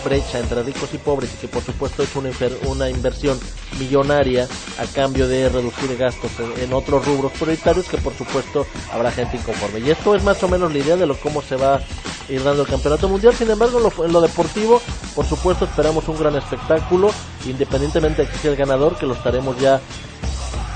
[0.03, 2.29] brecha entre ricos y pobres y que por supuesto es una,
[2.67, 3.39] una inversión
[3.79, 4.47] millonaria
[4.79, 9.79] a cambio de reducir gastos en, otros rubros prioritarios que por supuesto habrá gente inconforme.
[9.79, 11.81] Y esto es más o menos la idea de lo cómo se va a
[12.29, 13.33] ir dando el campeonato mundial.
[13.33, 14.81] Sin embargo, en lo, deportivo,
[15.13, 17.11] por supuesto, esperamos un gran espectáculo,
[17.45, 19.79] independientemente de que sea el ganador, que lo estaremos ya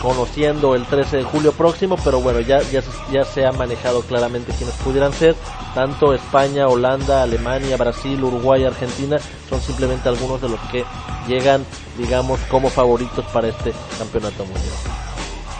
[0.01, 2.81] conociendo el 13 de julio próximo, pero bueno, ya, ya,
[3.11, 5.35] ya se ha manejado claramente quienes pudieran ser,
[5.75, 9.17] tanto España, Holanda, Alemania, Brasil, Uruguay, Argentina,
[9.49, 10.85] son simplemente algunos de los que
[11.27, 11.65] llegan,
[11.97, 14.63] digamos, como favoritos para este campeonato mundial.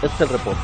[0.02, 0.60] Este es el reporte.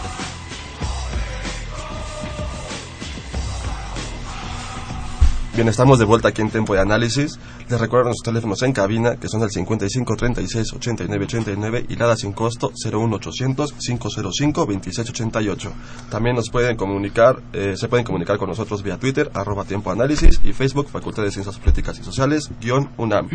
[5.56, 7.40] Bien, estamos de vuelta aquí en Tiempo de Análisis.
[7.68, 12.16] Les recuerdo nuestros teléfonos en cabina, que son el 55 36 89 89 y nada
[12.16, 15.74] sin costo 01800 505 2688.
[16.12, 20.40] También nos pueden comunicar, eh, se pueden comunicar con nosotros vía Twitter, arroba Tiempo Análisis
[20.44, 23.30] y Facebook, Facultad de Ciencias Políticas y Sociales, guion UNAM.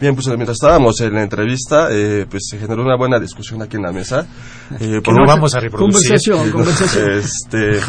[0.00, 3.76] Bien, pues mientras estábamos en la entrevista, eh, pues se generó una buena discusión aquí
[3.76, 4.24] en la mesa.
[4.78, 6.10] Eh, por no vamos a reproducir.
[6.10, 7.10] Conversación, conversación.
[7.10, 7.80] Este,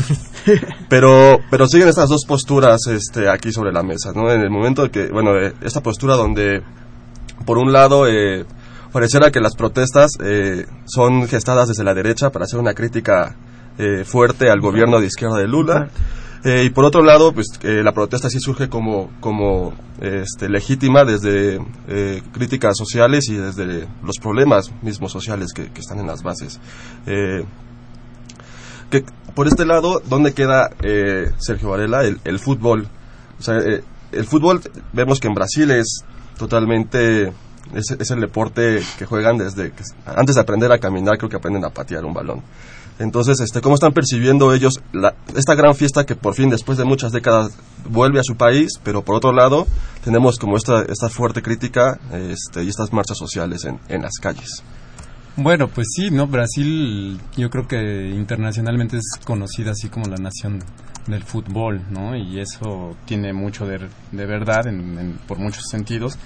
[0.90, 4.32] pero, pero siguen estas dos posturas este, aquí sobre la mesa, ¿no?
[4.32, 6.62] En el momento que, bueno, eh, esta postura donde,
[7.46, 8.46] por un lado, eh,
[8.96, 13.36] pareciera que las protestas eh, son gestadas desde la derecha para hacer una crítica
[13.78, 15.90] eh, fuerte al gobierno de izquierda de Lula.
[16.46, 21.60] Eh, y por otro lado, pues la protesta sí surge como, como este, legítima desde
[22.32, 26.62] críticas sociales y desde los problemas mismos sociales que, que están en las bases.
[27.06, 29.04] Que,
[29.36, 30.72] por este lado, ¿dónde queda
[31.38, 32.04] Sergio Varela?
[32.04, 32.88] El, el fútbol.
[33.40, 33.60] O sea,
[34.12, 34.62] el fútbol,
[34.94, 36.04] vemos que en Brasil es
[36.38, 37.34] totalmente
[37.74, 41.38] es, es, el deporte que juegan desde que, antes de aprender a caminar creo que
[41.38, 42.42] aprenden a patear un balón
[43.00, 46.84] entonces este cómo están percibiendo ellos la, esta gran fiesta que por fin después de
[46.84, 47.54] muchas décadas
[47.90, 49.66] vuelve a su país pero por otro lado
[50.04, 54.64] tenemos como esta esta fuerte crítica este, y estas marchas sociales en, en las calles
[55.38, 56.28] bueno, pues sí, ¿no?
[56.28, 60.60] Brasil yo creo que internacionalmente es conocida así como la nación
[61.08, 62.16] del fútbol, ¿no?
[62.16, 63.80] Y eso tiene mucho de,
[64.12, 66.18] de verdad en, en, por muchos sentidos.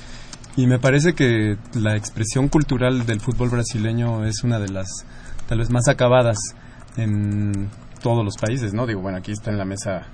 [0.56, 5.06] Y me parece que la expresión cultural del fútbol brasileño es una de las
[5.48, 6.38] tal vez más acabadas
[6.98, 7.70] en
[8.02, 8.86] todos los países, ¿no?
[8.86, 10.08] Digo, bueno, aquí está en la mesa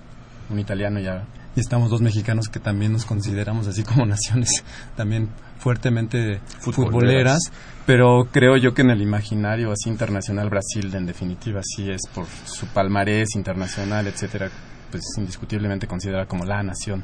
[0.49, 4.63] un italiano ya y estamos dos mexicanos que también nos consideramos así como naciones
[4.95, 5.29] también
[5.65, 6.91] fuertemente futboleras.
[6.91, 7.39] futboleras,
[7.87, 12.27] pero creo yo que en el imaginario así internacional Brasil en definitiva sí es por
[12.45, 14.51] su palmarés internacional, etcétera,
[14.91, 17.03] pues indiscutiblemente considerada como la nación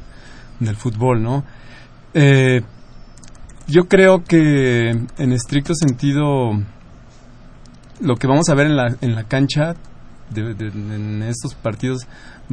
[0.59, 1.43] del fútbol, ¿no?
[2.13, 2.61] Eh,
[3.65, 6.51] yo creo que en estricto sentido
[7.99, 9.73] lo que vamos a ver en la, en la cancha
[10.29, 12.05] de, de, en estos partidos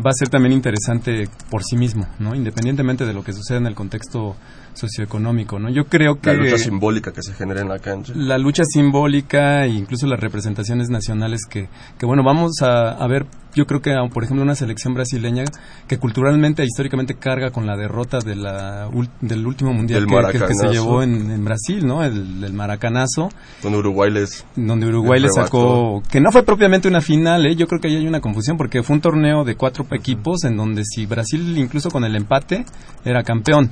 [0.04, 2.34] va a ser también interesante por sí mismo, ¿no?
[2.34, 4.36] Independientemente de lo que suceda en el contexto
[4.74, 5.70] socioeconómico, ¿no?
[5.70, 6.32] Yo creo que...
[6.32, 8.12] La lucha simbólica que se genera en la cancha.
[8.14, 13.26] La lucha simbólica e incluso las representaciones nacionales que, que bueno, vamos a, a ver,
[13.54, 15.44] yo creo que, por ejemplo, una selección brasileña
[15.88, 18.88] que culturalmente e históricamente carga con la derrota de la,
[19.20, 22.04] del último mundial que, que, que, se llevó en, en Brasil, ¿no?
[22.04, 23.30] El, el, maracanazo.
[23.62, 24.46] Donde Uruguay les...
[24.54, 26.02] Donde Uruguay le sacó...
[26.08, 27.56] Que no fue propiamente una final, ¿eh?
[27.56, 30.56] Yo creo que ahí hay una confusión porque fue un torneo de cuatro equipos en
[30.56, 32.64] donde si Brasil incluso con el empate
[33.04, 33.70] era campeón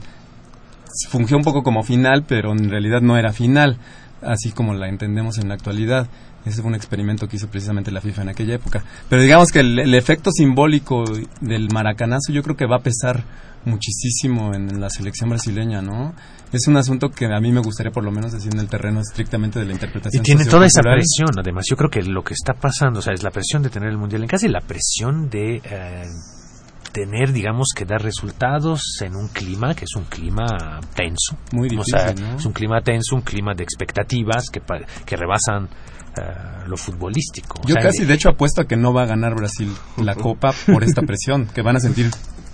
[1.09, 3.79] fungió un poco como final, pero en realidad no era final.
[4.23, 6.09] así como la entendemos en la actualidad.
[6.47, 8.83] Ese fue un experimento que hizo precisamente la FIFA en aquella época.
[9.11, 11.05] Pero digamos que el, efecto simbólico
[11.41, 13.25] del maracanazo yo creo que va a pesar
[13.67, 16.15] muchísimo en la selección brasileña, ¿no?
[16.53, 19.01] Es un asunto que a mí me gustaría por lo menos decir en el terreno
[19.01, 20.23] estrictamente de la interpretación.
[20.23, 21.65] Y tiene toda esa presión, además.
[21.69, 23.99] Yo creo que lo que está pasando, o sea, es la presión de tener el
[23.99, 26.05] Mundial en casa y la presión de eh,
[26.93, 31.37] tener, digamos, que dar resultados en un clima que es un clima tenso.
[31.53, 32.37] Muy O sea, difícil, ¿no?
[32.39, 34.63] es un clima tenso, un clima de expectativas que,
[35.05, 35.69] que rebasan
[36.17, 36.23] eh,
[36.67, 37.61] lo futbolístico.
[37.63, 40.15] O Yo sea, casi, de hecho, apuesto a que no va a ganar Brasil la
[40.15, 42.11] Copa por esta presión, que van a sentir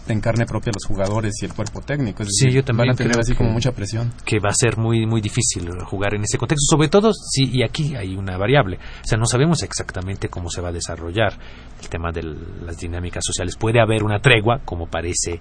[0.08, 2.22] en carne propia los jugadores y el cuerpo técnico.
[2.22, 4.12] Es Sí, decir, yo también van a tener creo así que- como mucha presión.
[4.24, 7.62] que va a ser muy muy difícil jugar en ese contexto, sobre todo si y
[7.62, 11.34] aquí hay una variable, o sea, no sabemos exactamente cómo se va a desarrollar
[11.80, 13.56] el tema de las dinámicas sociales.
[13.56, 15.40] Puede haber una tregua, como parece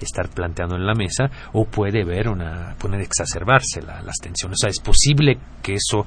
[0.00, 4.56] estar planteando en la mesa, o puede haber una pueden exacerbarse la- las tensiones.
[4.56, 6.04] O sea, es posible que eso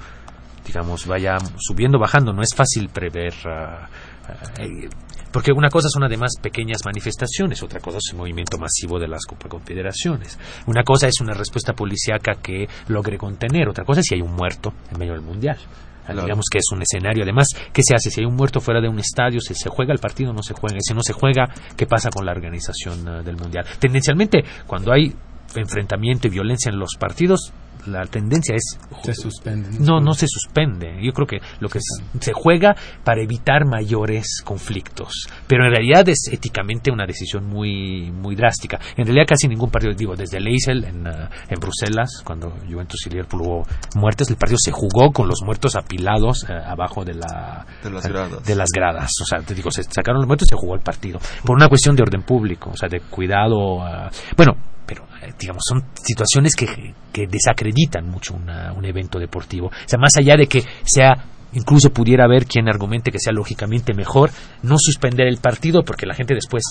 [0.66, 3.88] digamos vaya subiendo bajando no es fácil prever ah,
[4.30, 4.88] ah, eh,
[5.34, 9.26] porque una cosa son además pequeñas manifestaciones, otra cosa es el movimiento masivo de las
[9.26, 10.38] Confederaciones.
[10.68, 14.34] Una cosa es una respuesta policíaca que logre contener, otra cosa es si hay un
[14.34, 15.58] muerto en medio del Mundial.
[16.06, 16.24] Claro.
[16.24, 17.24] Digamos que es un escenario.
[17.24, 18.12] Además, ¿qué se hace?
[18.12, 20.44] Si hay un muerto fuera de un estadio, si se juega el partido o no
[20.44, 20.76] se juega.
[20.78, 23.66] Y Si no se juega, ¿qué pasa con la organización ah, del Mundial?
[23.80, 25.14] Tendencialmente, cuando hay
[25.56, 27.54] enfrentamiento y violencia en los partidos,
[27.88, 29.70] la tendencia es Se suspende.
[29.80, 30.98] no, no se suspende.
[31.02, 31.80] Yo creo que lo que
[32.20, 35.28] se juega para evitar mayores conflictos.
[35.48, 38.80] Pero en realidad es éticamente una decisión muy, muy drástica.
[38.96, 43.10] En realidad casi ningún partido, digo, desde Leisel en, ah, en Bruselas, cuando Juventus y
[43.10, 47.66] Liverpool hubo muertes, el partido se jugó con los muertos apilados eh, abajo de, la,
[47.84, 48.46] De las gradas.
[48.46, 49.12] de las gradas.
[49.22, 51.20] O sea, te digo, se sacaron los muertos y se jugó el partido.
[51.44, 53.82] Por una cuestión de orden público, o sea, de cuidado.
[53.82, 54.54] ah, bueno,
[54.86, 59.68] pero eh, digamos, son situaciones que, que desacreditan mucho una- un evento deportivo.
[59.68, 61.26] O sea, más allá de que sea
[61.56, 64.32] incluso pudiera haber quien argumente que sea lógicamente mejor
[64.64, 66.64] no suspender el partido porque la gente después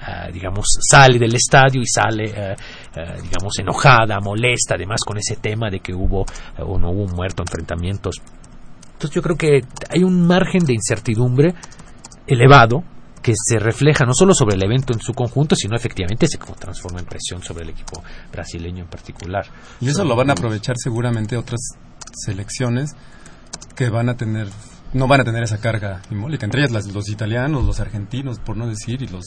[0.00, 2.54] ah, digamos sale del estadio y sale eh,
[2.94, 6.24] eh, digamos enojada molesta además con ese tema de que hubo
[6.60, 8.14] o no hubo un muerto enfrentamientos
[8.92, 9.60] entonces yo creo que
[9.90, 11.54] hay un margen de incertidumbre
[12.28, 12.84] elevado
[13.22, 17.00] que se refleja no solo sobre el evento en su conjunto, sino efectivamente se transforma
[17.00, 18.02] en presión sobre el equipo
[18.32, 19.46] brasileño en particular.
[19.80, 21.60] Y eso lo van a aprovechar seguramente otras
[22.12, 22.94] selecciones
[23.74, 24.48] que van a tener
[24.94, 28.56] no van a tener esa carga simbólica, entre ellas las- los italianos, los argentinos, por
[28.56, 29.24] no decir, y los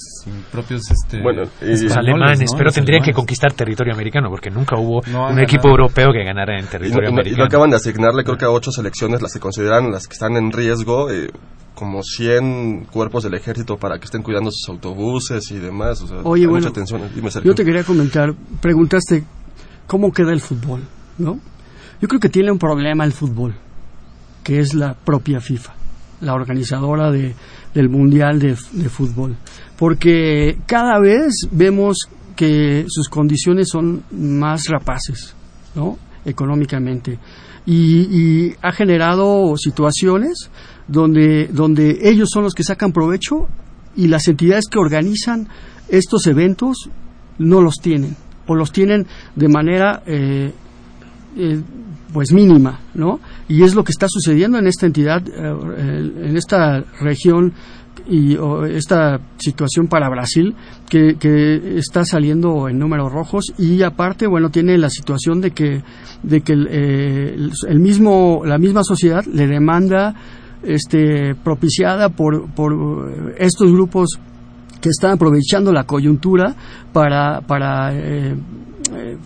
[0.51, 2.57] propios este, Bueno, y- Los alemanes, ¿no?
[2.57, 5.83] pero Los tendrían que conquistar territorio americano, porque nunca hubo No un equipo ganado.
[5.83, 7.37] europeo que ganara en territorio no- y americano.
[7.37, 10.35] no acaban de asignarle, creo que a ocho selecciones, las que consideran las que están
[10.35, 11.29] en riesgo, eh,
[11.75, 16.01] como 100 cuerpos del ejército para que estén cuidando sus autobuses y demás.
[16.01, 17.07] O sea, Oye, bueno, mucha.
[17.15, 17.51] Dime, Sergio.
[17.51, 19.23] Yo te quería comentar, preguntaste
[19.87, 20.81] cómo queda el fútbol,
[21.17, 21.39] ¿no?
[22.01, 23.55] Yo creo que tiene un problema el fútbol,
[24.43, 25.73] que es la propia FIFA,
[26.21, 27.35] la organizadora de,
[27.73, 29.35] del Mundial de, de Fútbol,
[29.77, 35.35] porque cada vez vemos que sus condiciones son más rapaces,
[35.75, 35.97] ¿no?
[36.25, 37.19] Económicamente.
[37.65, 40.49] Y, ha generado situaciones
[40.87, 43.47] donde, donde ellos son los que sacan provecho
[43.95, 45.47] y las entidades que organizan
[45.89, 46.89] estos eventos
[47.37, 48.15] no los tienen
[48.47, 50.51] o los tienen de manera eh,
[51.37, 51.61] eh,
[52.13, 53.19] pues mínima, ¿no?
[53.47, 57.53] Y es lo que está sucediendo en esta entidad, eh, en esta región
[58.07, 60.55] y o esta situación para Brasil
[60.89, 61.15] que,
[61.77, 65.83] está saliendo en números rojos y aparte bueno tiene la situación de que
[66.23, 70.15] de que el, eh, el- el mismo la misma sociedad le demanda
[70.63, 74.19] este propiciada por por eh, estos grupos
[74.81, 76.55] que están aprovechando la coyuntura
[76.93, 78.35] para para eh,
[78.95, 79.17] eh,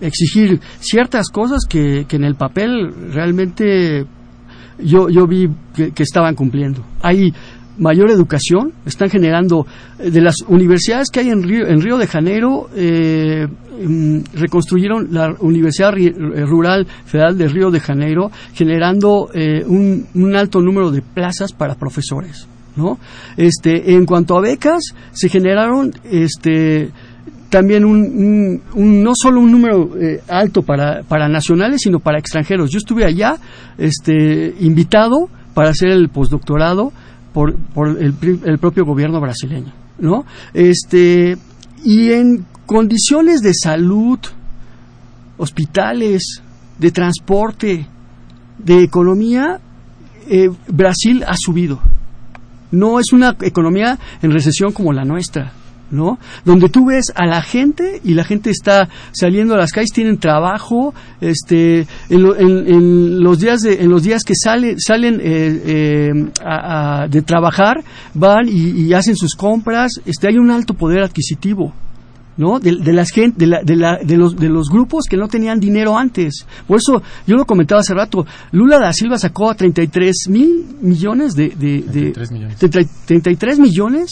[0.00, 4.06] exigir ciertas cosas que, que en el papel realmente
[4.78, 6.84] yo, yo vi que, estaban cumpliendo.
[7.02, 7.32] Hay
[7.78, 9.66] mayor educación, están generando
[9.98, 15.08] eh, de las universidades que hay en Río, en Río de Janeiro, eh, mm, reconstruyeron
[15.12, 16.12] la Universidad eh,
[16.44, 21.74] Rural Federal de Río de Janeiro, generando eh, un, un alto número de plazas para
[21.74, 22.46] profesores.
[22.76, 22.98] ¿no?
[23.36, 26.90] Este, en cuanto a becas, se generaron este,
[27.50, 32.70] también un, un- no solo un número eh, alto para, para nacionales, sino para extranjeros.
[32.70, 33.36] Yo estuve allá
[33.78, 36.92] este, invitado para hacer el postdoctorado
[37.32, 39.72] por, por el, el propio gobierno brasileño.
[39.98, 40.24] ¿no?
[40.54, 41.36] Este,
[41.84, 44.18] y en condiciones de salud,
[45.38, 46.42] hospitales,
[46.78, 47.86] de transporte,
[48.58, 49.60] de economía,
[50.28, 51.80] eh, Brasil ha subido.
[52.70, 55.52] No es una economía en recesión como la nuestra.
[55.90, 56.18] ¿No?
[56.44, 60.18] Donde tú ves a la gente y la gente está saliendo a las calles, tienen
[60.18, 65.20] trabajo, este, en, lo- en- en los días de, en los días que sale, salen
[65.22, 66.10] eh, eh,
[66.44, 67.82] a- a- de trabajar,
[68.14, 71.72] van y, y hacen sus compras, este, hay un alto poder adquisitivo.
[72.36, 72.60] ¿no?
[72.60, 75.26] De, de las gen- de, la- de, la- de los, de los grupos que no
[75.26, 76.46] tenían dinero antes.
[76.68, 81.34] Por eso, yo lo comentaba hace rato, Lula da Silva sacó a 33 mil millones
[81.34, 81.48] de...
[81.48, 82.56] de, de 33 millones.
[82.58, 84.10] 30 33 millones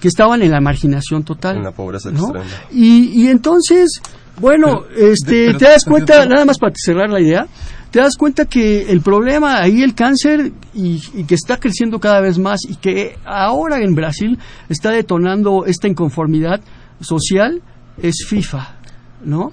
[0.00, 1.58] que estaban en la marginación total.
[1.58, 2.20] En la pobreza ¿no?
[2.36, 2.46] extrema.
[2.72, 4.00] Y, y entonces,
[4.40, 7.46] bueno, Pero- este, de- pero- te das cuenta, pero- nada más para cerrar la idea,
[7.90, 12.20] te das cuenta que el problema ahí, el cáncer, y, y que está creciendo cada
[12.20, 14.38] vez más, y que ahora en Brasil
[14.68, 16.60] está detonando esta inconformidad
[17.00, 17.60] social,
[18.00, 18.76] es FIFA,
[19.24, 19.52] ¿no?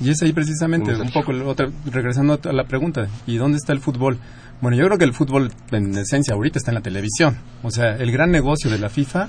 [0.00, 3.80] Y es ahí precisamente, un poco, otra- regresando a la pregunta, ¿y dónde está el
[3.80, 4.18] fútbol?
[4.60, 7.36] Bueno, yo creo que el fútbol, en esencia, ahorita está en la televisión.
[7.62, 9.28] O sea, el gran negocio de la FIFA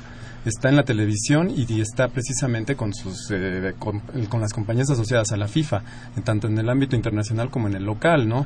[0.49, 4.89] está en la televisión y, y está precisamente con, sus, eh, con, con las compañías
[4.89, 5.81] asociadas a la FIFA,
[6.15, 8.45] en tanto en el ámbito internacional como en el local, ¿no?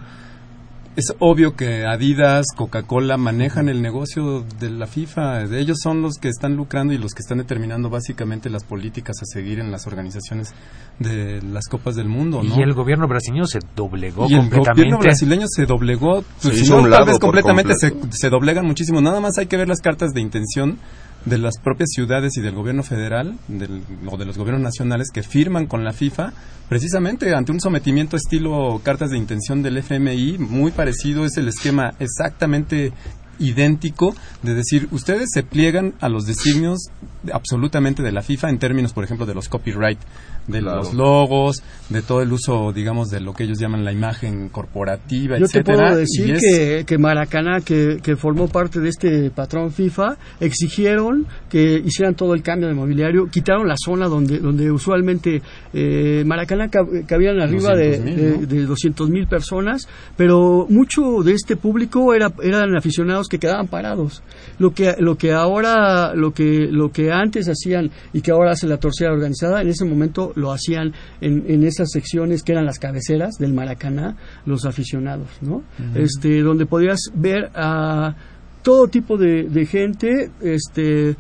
[0.94, 5.44] Es obvio que Adidas, Coca-Cola manejan el negocio de la FIFA.
[5.58, 9.26] Ellos son los que están lucrando y los que están determinando básicamente las políticas a
[9.26, 10.54] seguir en las organizaciones
[11.00, 12.44] de las Copas del Mundo.
[12.44, 12.58] ¿no?
[12.58, 14.72] Y el gobierno brasileño se doblegó Y el completamente.
[14.82, 18.66] gobierno brasileño se doblegó, Se pues, hizo no, un tal vez completamente se, se doblegan
[18.66, 19.00] muchísimo.
[19.00, 20.78] Nada más hay que ver las cartas de intención
[21.26, 25.22] de las propias ciudades y del gobierno federal del- o de los gobiernos nacionales que
[25.24, 26.34] firman con la FIFA
[26.68, 31.92] precisamente ante un sometimiento estilo cartas de intención del FMI muy parecido es el esquema
[32.00, 32.92] exactamente
[33.40, 36.90] idéntico de decir ustedes se pliegan a los designios
[37.34, 40.00] absolutamente de la FIFA en términos por ejemplo de los copyright
[40.48, 40.78] de Claro.
[40.78, 45.38] los logos de todo el uso digamos de lo que ellos llaman la imagen corporativa
[45.38, 48.90] Yo te etcétera puedo y decir es- que, que Maracaná, que, que formó parte de
[48.90, 54.40] este patrón FIFA, exigieron que hicieran todo el cambio de mobiliario, quitaron la zona donde,
[54.40, 55.42] donde usualmente
[55.74, 61.56] eh, Maracaná cab- cabían arriba de, 200,000, de, 200 mil personas, pero mucho de este
[61.56, 64.22] público era, eran aficionados que quedaban parados.
[64.60, 68.68] Lo que, lo que ahora, lo que, lo que antes hacían y que ahora hace
[68.68, 72.80] la torcida organizada, en ese momento lo hacían en, en esas secciones que eran las
[72.80, 75.64] cabeceras del Maracaná, los aficionados, ¿no?
[75.96, 78.16] Este, donde podías ver a
[78.62, 81.16] todo tipo de, de gente, este, eh,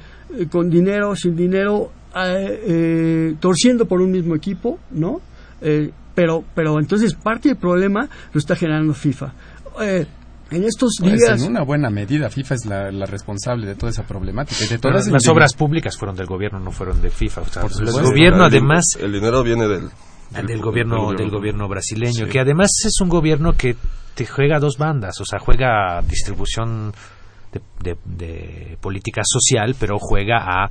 [0.50, 5.22] con dinero, sin dinero, eh, eh, torciendo por un mismo equipo, ¿no?
[5.62, 9.34] Eh, pero, pero entonces parte del problema lo está generando FIFA.
[10.52, 11.42] En estos Pues, días...
[11.42, 14.64] en una buena medida, FIFA es la, la responsable de toda esa problemática.
[14.64, 17.42] y de todas las obras públicas fueron del gobierno, no fueron de FIFA.
[17.42, 18.04] O sea, Por el supuesto.
[18.04, 19.90] gobierno El- además El dinero viene del...
[20.46, 22.32] del, gobierno del gobierno brasileño, Sí.
[22.32, 23.76] que además es un gobierno que
[24.14, 26.92] te juega a dos bandas, o sea, juega distribución
[27.54, 30.70] de, de- de política social, pero juega a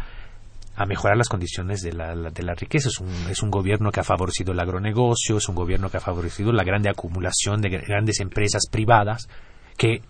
[0.76, 2.88] a mejorar las condiciones de la, la- de la riqueza.
[2.88, 6.00] Es un, es un gobierno que ha favorecido el agronegocio, es un gobierno que ha
[6.00, 9.28] favorecido la grande acumulación de gr- grandes empresas privadas
[9.80, 10.02] que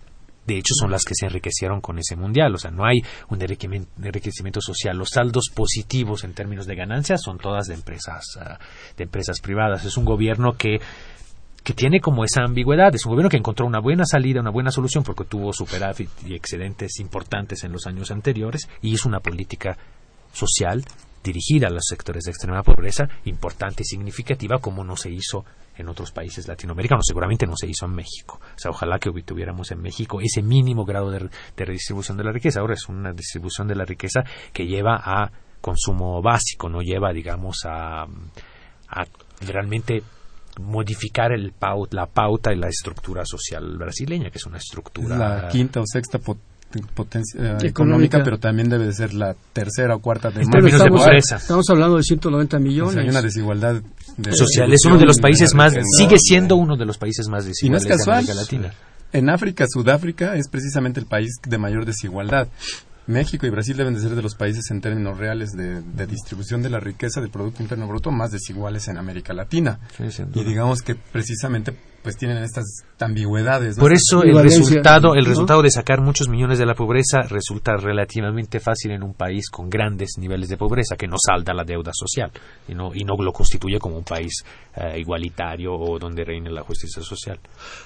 [0.45, 2.53] de hecho son las que se enriquecieron con ese mundial.
[2.53, 2.97] O sea, no hay
[3.29, 4.97] un enriquecimiento, social.
[4.97, 8.59] Los saldos positivos en términos de ganancias son todas de empresas, ah,
[8.97, 9.85] de empresas privadas.
[9.85, 10.81] Es un gobierno que
[11.63, 12.93] que tiene como esa ambigüedad.
[12.93, 16.33] Es un gobierno que encontró una buena salida, una buena solución, porque tuvo superávit y
[16.33, 19.77] excedentes importantes en los años anteriores y hizo una política
[20.33, 20.83] social
[21.23, 25.45] dirigida a los sectores de extrema pobreza importante y significativa como no se hizo
[25.77, 28.39] en otros países latinoamericanos, seguramente no se hizo en México.
[28.55, 32.59] O sea, ojalá que tuviéramos en México ese mínimo grado de, redistribución de la riqueza.
[32.59, 34.21] Ahora es una distribución de la riqueza
[34.53, 38.05] que lleva a consumo básico, no lleva, digamos, a,
[39.47, 40.03] realmente
[40.59, 45.47] modificar el pau- la pauta y la estructura social brasileña, que es una estructura la
[45.47, 46.39] quinta o sexta pot-
[46.93, 47.67] potencia eh, Económica.
[47.67, 50.85] económica, pero también debe de ser la tercera o cuarta de En más términos de
[50.85, 51.35] estamos, pobreza.
[51.37, 52.93] estamos hablando de 190 O millones.
[52.93, 53.81] sea, hay una desigualdad
[54.17, 54.71] de social.
[54.73, 57.77] Es uno de los países más, sigue siendo uno de los países más Y no
[57.77, 58.11] desiguales es de.
[58.11, 58.73] América Latina.
[59.13, 62.47] En África, Sudáfrica es precisamente el país de mayor desigualdad.
[63.07, 66.61] México y Brasil deben de ser de los países en términos reales de, de distribución
[66.61, 69.79] de la riqueza del Producto Interno Bruto más desiguales en América Latina.
[70.33, 72.65] Y digamos que precisamente pues tienen estas
[72.99, 73.77] ambigüedades.
[73.77, 73.81] ¿no?
[73.81, 75.29] Por eso el Valencia, resultado, el ¿no?
[75.29, 79.69] resultado de sacar muchos millones de la pobreza resulta relativamente fácil en un país con
[79.69, 82.31] grandes niveles de pobreza que no salda la deuda social
[82.67, 84.43] y no, y no lo constituye como un país
[84.75, 87.39] eh, igualitario o donde reine la justicia social.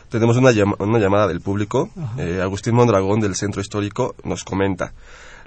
[0.09, 1.89] Tenemos una, llama- una llamada del público.
[2.17, 4.93] Eh, Agustín Mondragón del Centro Histórico nos comenta.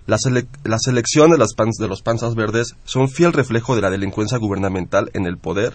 [0.06, 3.82] La, sele- la selección de, las pan- de los panzas verdes son fiel reflejo de
[3.82, 5.74] la delincuencia gubernamental en el poder.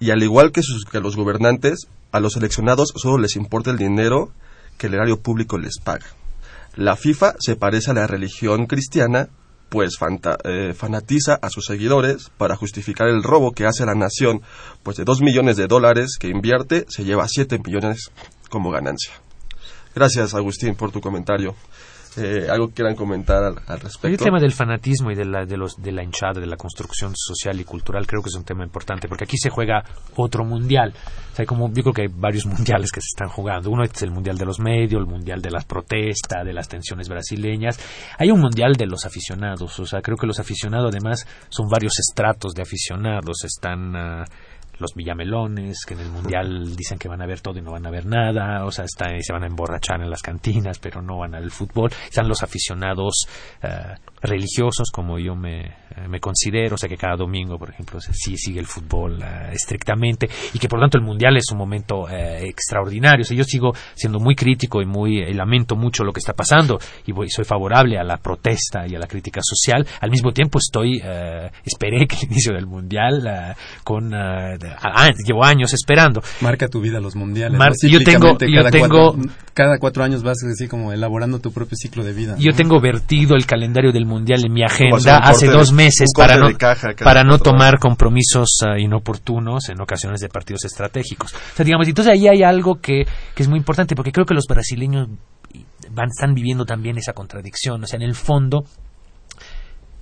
[0.00, 3.78] Y al igual que, sus- que los gobernantes, a los seleccionados solo les importa el
[3.78, 4.30] dinero
[4.76, 6.06] que el erario público les paga.
[6.76, 9.28] La FIFA se parece a la religión cristiana
[9.68, 9.98] pues
[10.44, 14.40] eh, fanatiza a sus seguidores para justificar el robo que hace la nación,
[14.82, 18.10] pues de 2 millones de dólares que invierte se lleva 7 millones
[18.48, 19.12] como ganancia.
[19.94, 21.54] Gracias Agustín por tu comentario.
[22.18, 24.08] Eh, ¿Algo que quieran comentar al, respecto?
[24.08, 27.12] El tema del fanatismo y de la, de, los, de la hinchada, de la construcción
[27.14, 29.84] social y cultural, creo que es un tema importante, porque aquí se juega
[30.16, 30.92] otro mundial.
[31.32, 33.70] O sea, como, yo creo que hay varios mundiales que se están jugando.
[33.70, 37.08] Uno es el mundial de los medios, el mundial de las protestas, de las tensiones
[37.08, 37.78] brasileñas.
[38.18, 39.78] Hay un mundial de los aficionados.
[39.78, 43.44] O sea, creo que los aficionados, además, son varios estratos de aficionados.
[43.44, 43.96] Están.
[43.96, 44.24] Ah,
[44.78, 47.86] los villamelones, que en el mundial dicen que van a ver todo y no van
[47.86, 51.34] a ver nada, o sea, se van a emborrachar en las cantinas, pero no van
[51.34, 51.90] al fútbol.
[52.08, 53.26] Están los aficionados
[53.62, 55.60] eh, religiosos, como yo me,
[55.98, 59.50] eh, me considero, o sea que cada domingo, por ejemplo, sí sigue el fútbol eh,
[59.52, 63.22] estrictamente y que por lo tanto el mundial es un momento eh, extraordinario.
[63.22, 66.78] O sea, yo sigo siendo muy crítico y muy lamento mucho lo que está pasando
[67.06, 69.86] y voy, soy favorable a la protesta y a la crítica social.
[70.00, 71.00] Al mismo tiempo estoy
[71.64, 76.22] esperé que el inicio del mundial con llevo años esperando.
[76.40, 77.58] Marca tu vida los mundiales.
[77.82, 79.16] yo tengo yo tengo
[79.54, 82.36] cada cuatro años vas así como elaborando tu propio ciclo de vida.
[82.38, 86.48] Yo tengo vertido el calendario del mundial en mi agenda hace dos meses para no,
[87.04, 91.34] para no tomar compromisos uh, inoportunos en ocasiones de partidos estratégicos.
[91.34, 94.34] O sea, digamos, entonces ahí hay algo que, que es muy importante porque creo que
[94.34, 95.08] los brasileños
[95.90, 97.82] van, están viviendo también esa contradicción.
[97.84, 98.64] O sea, en el fondo,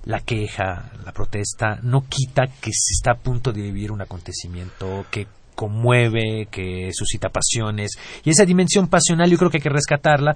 [0.05, 5.05] la queja, la protesta, no quita que se está a punto de vivir un acontecimiento
[5.11, 7.91] que conmueve, que suscita pasiones.
[8.23, 10.35] Y esa dimensión pasional yo creo que hay que rescatarla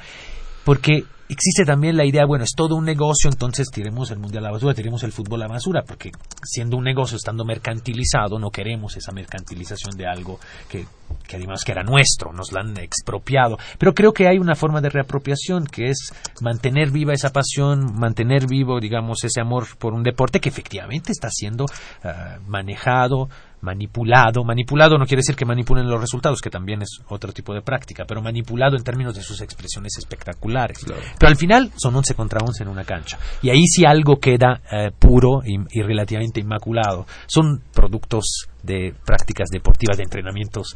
[0.63, 4.47] porque existe también la idea, bueno, es todo un negocio, entonces tiremos el mundial a
[4.47, 6.11] la basura, tiremos el fútbol a la basura, porque
[6.43, 10.39] siendo un negocio, estando mercantilizado, no queremos esa mercantilización de algo
[10.69, 10.85] que,
[11.25, 13.57] que además que era nuestro, nos la han expropiado.
[13.77, 18.45] Pero creo que hay una forma de reapropiación, que es mantener viva esa pasión, mantener
[18.45, 21.65] vivo, digamos, ese amor por un deporte que efectivamente está siendo
[22.03, 23.29] ah, manejado,
[23.61, 24.43] manipulado.
[24.43, 28.05] Manipulado no quiere decir que manipulen los resultados, que también es otro tipo de práctica,
[28.07, 30.85] pero manipulado en términos de sus expresiones espectaculares.
[30.85, 33.17] Pero al final son 11 contra 11 en una cancha.
[33.41, 37.05] Y ahí sí algo queda eh, puro y, y, relativamente inmaculado.
[37.27, 40.75] Son productos de prácticas deportivas, de entrenamientos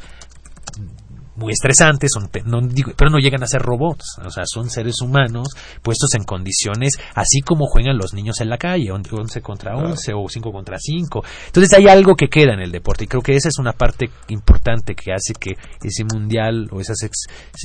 [1.35, 2.59] muy estresantes, son, no,
[2.95, 5.49] pero no llegan a ser robots, o sea, son seres humanos
[5.81, 10.27] puestos en condiciones así como juegan los niños en la calle, 11 contra 11 o
[10.27, 11.23] 5 contra 5.
[11.47, 14.09] Entonces hay algo que queda en el deporte y creo que esa es una parte
[14.29, 15.51] importante que hace que
[15.83, 16.97] ese mundial o esas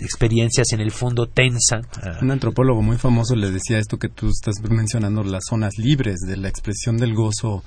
[0.02, 1.82] experiencias en el fondo tensan.
[2.20, 6.36] Un antropólogo muy famoso le decía esto que tú estás mencionando, las zonas libres de
[6.36, 7.62] la expresión del gozo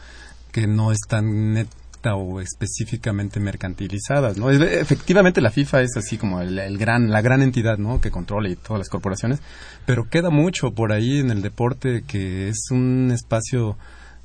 [0.51, 1.67] que no están
[2.11, 4.49] o específicamente mercantilizadas, ¿no?
[4.49, 8.01] Efectivamente la FIFA es así como el, gran, la gran entidad, ¿no?
[8.01, 9.41] Que controla y todas las corporaciones,
[9.85, 13.77] pero queda mucho por ahí en el deporte que es un espacio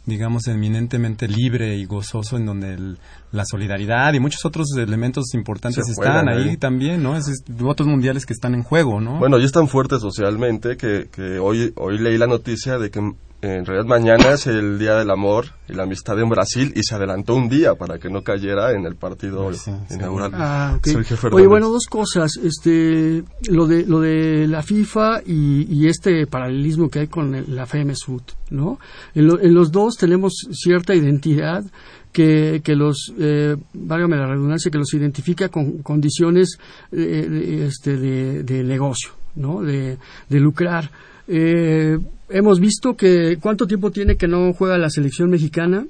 [0.06, 2.96] digamos, eminentemente libre y gozoso en donde
[3.30, 7.14] la solidaridad y muchos otros elementos importantes están ahí, también, ¿no?
[7.14, 9.18] Es, otros mundiales que están en juego, ¿no?
[9.18, 13.02] Bueno, y es tan fuerte socialmente que, que hoy, hoy leí la noticia de que
[13.40, 16.96] en realidad mañana es el Día del Amor y la Amistad en Brasil y se
[16.96, 19.50] adelantó un día para que no cayera en el partido
[19.90, 20.32] inaugural.
[20.34, 20.78] Ah,
[21.30, 22.36] Oye, bueno, dos cosas.
[22.36, 28.22] Este, lo de lo de la FIFA y, este paralelismo que hay con la FMSUT,
[28.50, 28.78] ¿no?
[29.14, 31.64] En, los dos tenemos cierta identidad
[32.12, 36.58] que, que los, eh, válgame la redundancia, que los identifica con condiciones
[36.90, 39.62] eh, este, de, de negocio, ¿no?
[39.62, 39.96] De,
[40.28, 40.90] de lucrar.
[41.28, 45.86] Eh, hemos visto que cuánto tiempo tiene que no juega la selección mexicana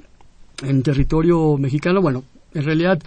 [0.62, 2.01] en territorio mexicano.
[2.01, 2.24] Bueno,
[2.55, 3.01] en realidad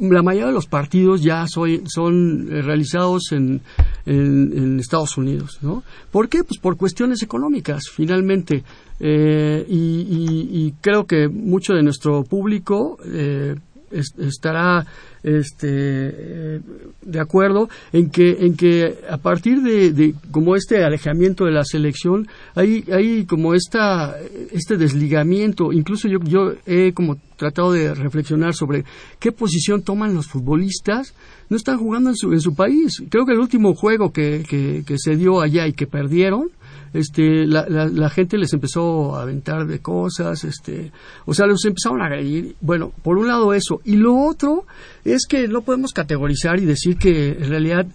[0.00, 3.60] la mayoría de los partidos ya son realizados en,
[4.06, 5.82] en, Estados Unidos, ¿no?
[6.10, 6.44] ¿Por qué?
[6.44, 8.64] Pues por cuestiones económicas, finalmente.
[8.98, 13.54] Eh, y, creo que mucho de nuestro público eh,
[13.90, 14.86] estará
[15.22, 16.60] este, eh,
[17.02, 22.28] de acuerdo en que, en que a partir de, como este alejamiento de la selección
[22.54, 24.16] hay, hay como esta,
[24.52, 25.72] este desligamiento.
[25.72, 28.84] Incluso yo, yo he como tratado de reflexionar sobre
[29.18, 31.14] qué posición toman los futbolistas.
[31.48, 33.02] No están jugando en su, en su país.
[33.08, 36.50] Creo que el último juego que, que se dio allá y que perdieron
[36.92, 40.92] este, la, la, gente les empezó a aventar de cosas, este,
[41.24, 42.56] o sea, los empezaron a agredir.
[42.60, 43.80] Bueno, por un lado eso.
[43.84, 44.66] Y lo otro
[45.04, 47.86] es que no podemos categorizar y decir que en realidad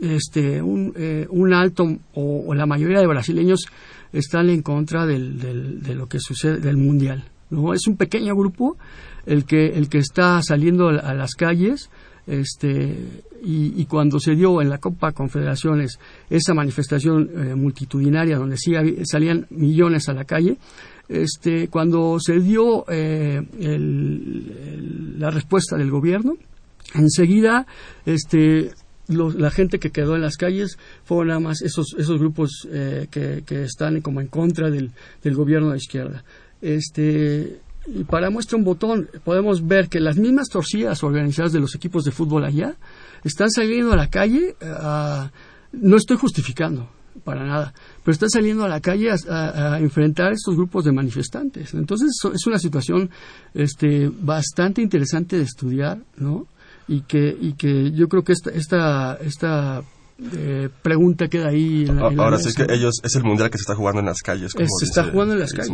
[0.00, 3.66] este, un, eh, un alto o, la mayoría de brasileños
[4.12, 7.24] están en contra del, del, de lo que sucede del mundial.
[7.50, 7.72] ¿no?
[7.72, 8.76] Es un pequeño grupo
[9.24, 11.90] el que, el que está saliendo a las calles
[12.26, 15.98] este, y, cuando se dio en la Copa Confederaciones
[16.28, 18.72] esa manifestación eh, multitudinaria donde sí
[19.04, 20.58] salían millones a la calle,
[21.08, 23.40] este, cuando se dio eh,
[25.18, 26.36] la respuesta del gobierno,
[26.94, 27.66] enseguida
[28.04, 28.72] este,
[29.08, 33.44] la gente que quedó en las calles fueron nada más esos, esos grupos eh, que,
[33.46, 34.90] que, están como en contra del,
[35.22, 36.24] del gobierno de izquierda.
[36.60, 41.74] Este, y para muestra un botón, podemos ver que las mismas torcidas organizadas de los
[41.74, 42.76] equipos de fútbol allá
[43.24, 44.56] están saliendo a la calle,
[45.72, 46.88] no estoy justificando
[47.24, 47.72] para nada,
[48.04, 51.74] pero están saliendo a la calle a, enfrentar estos grupos de manifestantes.
[51.74, 53.10] Entonces es una situación
[53.54, 56.46] este, bastante interesante de estudiar, ¿no?
[56.88, 59.82] Y que, y que yo creo que esta, esta, esta
[60.18, 61.84] eh, pregunta queda ahí.
[61.86, 64.22] En la, Ahora sí que ellos es el mundial que se está jugando en las
[64.22, 64.54] calles.
[64.54, 65.70] Como se está jugando en las calles.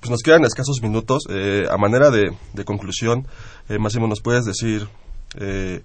[0.00, 1.24] Pues nos quedan escasos minutos.
[1.30, 2.34] Eh, a manera de,
[2.64, 3.26] conclusión,
[3.68, 4.86] eh, Máximo, ¿nos puedes decir
[5.38, 5.82] eh,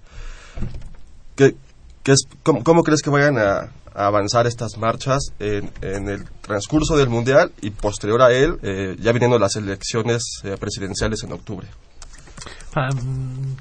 [1.36, 1.56] qué,
[2.02, 7.08] qué es, cómo, crees que vayan a, avanzar estas marchas en, en, el transcurso del
[7.08, 8.58] mundial y posterior a él,
[9.00, 11.66] ya viniendo las elecciones presidenciales en octubre?
[12.74, 12.88] Ah,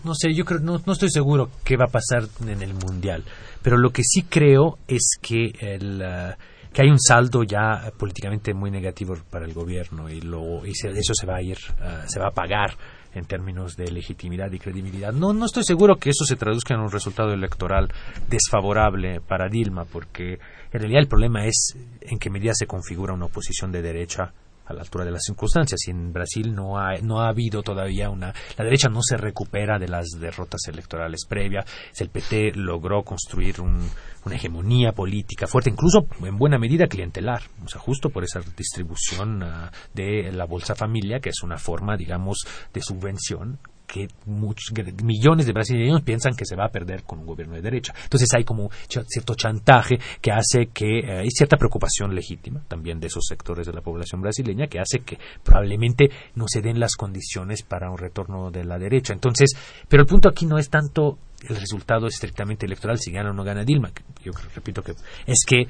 [0.04, 3.24] no sé, yo creo, no, no estoy seguro qué va a pasar en el mundial.
[3.62, 8.54] Pero lo que sí creo es que el, uh, que hay un saldo ya políticamente
[8.54, 12.20] muy negativo para el gobierno y, lo, y eso se va a ir, uh, se
[12.20, 12.76] va a pagar
[13.14, 15.12] en términos de legitimidad y credibilidad.
[15.12, 17.92] No, no estoy seguro que eso se traduzca en un resultado electoral
[18.30, 20.34] desfavorable para Dilma, porque
[20.72, 24.34] en realidad el problema es en qué medida se configura una oposición de derecha
[24.70, 25.80] a la altura de las circunstancias.
[25.88, 28.34] Y en Brasil no ha, no ha habido todavía una.
[28.58, 31.66] La derecha no se recupera de las derrotas electorales previas.
[31.98, 37.42] El PT logró construir una hegemonía política fuerte, incluso en buena medida clientelar.
[37.66, 41.98] O sea, justo por esa distribución ah, de la Bolsa Familia, que es una forma,
[41.98, 43.60] digamos, de subvención
[43.92, 44.72] que muchos,
[45.04, 47.94] millones de brasileños piensan que se va a perder con un gobierno de derecha.
[48.04, 53.08] Entonces hay como cierto chantaje que hace que eh, hay cierta preocupación legítima también de
[53.08, 57.64] esos sectores de la población brasileña que hace que probablemente no se den las condiciones
[57.64, 59.14] para un retorno de la derecha.
[59.14, 59.50] Entonces,
[59.88, 61.18] pero el punto aquí no es tanto
[61.48, 63.92] el resultado estrictamente electoral si gana o no gana Dilma.
[64.24, 64.94] Yo repito que
[65.26, 65.68] es que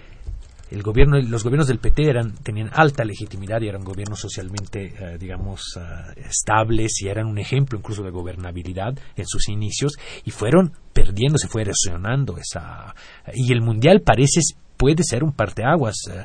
[0.71, 5.17] el gobierno, los gobiernos del PT eran, tenían alta legitimidad y eran gobiernos socialmente, eh,
[5.17, 9.93] digamos, eh, estables y eran un ejemplo incluso de gobernabilidad en sus inicios
[10.25, 12.93] y fueron perdiendo, se fue erosionando esa.
[13.33, 14.41] Y el mundial parece
[14.79, 16.23] puede ser un parteaguas, eh,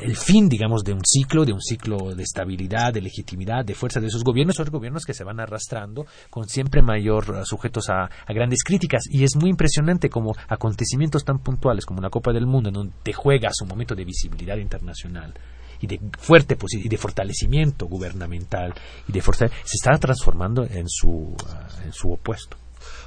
[0.00, 4.00] el fin, digamos, de un ciclo, de un ciclo de estabilidad, de legitimidad, de fuerza
[4.00, 8.10] de esos gobiernos, son gobiernos que se van arrastrando con siempre mayor uh, sujetos a,
[8.28, 9.04] grandes críticas.
[9.08, 12.94] Y es muy impresionante como acontecimientos tan puntuales como una Copa del Mundo, en donde
[13.02, 15.34] te juegas un momento de visibilidad internacional
[15.80, 18.74] y de fuerte y de fortalecimiento gubernamental
[19.08, 21.36] y de fuerza, se está transformando en su, uh,
[21.84, 22.56] en su opuesto.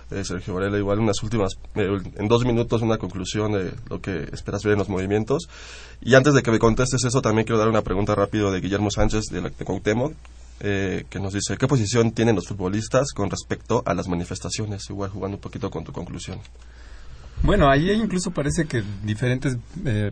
[0.10, 4.30] Eh, Sergio Varela, igual unas últimas, eh, en dos minutos una conclusión de lo que
[4.32, 5.50] esperas ver en los movimientos.
[6.02, 8.90] Y antes de que me contestes eso, también quiero dar una pregunta rápido de Guillermo
[8.90, 10.14] Sánchez de, la, de Cuauhtémoc,
[10.62, 14.90] eh, que nos dice, ¿qué posición tienen los futbolistas con respecto a las manifestaciones?
[14.90, 16.40] Igual jugando un poquito con tu conclusión.
[17.44, 19.58] Bueno, ahí incluso parece que diferentes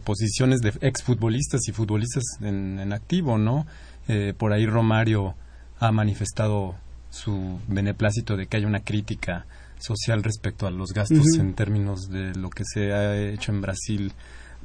[0.04, 3.66] posiciones de exfutbolistas y futbolistas en, en activo, ¿no?
[4.38, 5.34] por ahí Romario
[5.80, 6.76] ha manifestado
[7.10, 9.48] su beneplácito de que haya una crítica
[9.86, 14.14] social respecto a los gastos en términos de lo que se ha hecho en Brasil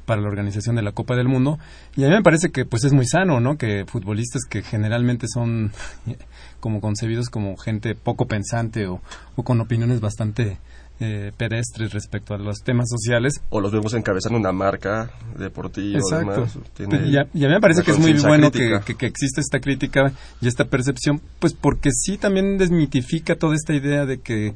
[0.05, 1.59] para la organización de la Copa del Mundo.
[1.95, 5.27] Y a mí me parece que pues es muy sano no que futbolistas que generalmente
[5.31, 5.71] son
[6.59, 9.01] como concebidos como gente poco pensante o,
[9.35, 10.57] con opiniones bastante
[10.99, 13.41] eh, pedestres respecto a los temas sociales.
[13.49, 16.45] O los vemos encabezando una marca deportiva Exacto.
[16.77, 20.11] y, a, mí me parece que es muy bueno que, que, que exista esta crítica
[20.41, 24.53] y esta percepción pues porque sí también desmitifica toda esta idea de que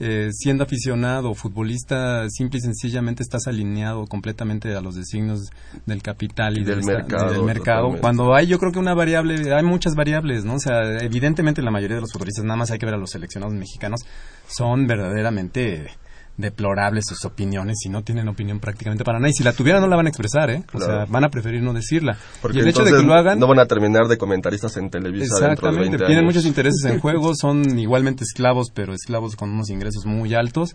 [0.00, 5.50] eh, siendo aficionado futbolista, simple y sencillamente estás alineado completamente a los designios
[5.86, 7.96] del capital y, del, mercado, del mercado.
[8.00, 10.54] Cuando hay, yo creo que una variable, hay muchas variables, ¿no?
[10.54, 13.10] O sea, evidentemente la mayoría de los futbolistas, nada más hay que ver a los
[13.10, 14.00] seleccionados mexicanos,
[14.48, 15.86] son verdaderamente
[16.36, 19.30] deplorables sus opiniones y no tienen opinión prácticamente para nada.
[19.30, 20.64] Y si la tuvieran no la van a expresar, ¿eh?
[20.72, 22.16] O sea, van a preferir no decirla.
[22.40, 23.38] Porque y el hecho de que lo hagan...
[23.38, 25.30] No van a terminar de comentaristas en televisión.
[25.42, 30.34] Exactamente, tienen muchos intereses en juego, son igualmente esclavos, pero esclavos con unos ingresos muy
[30.34, 30.74] altos,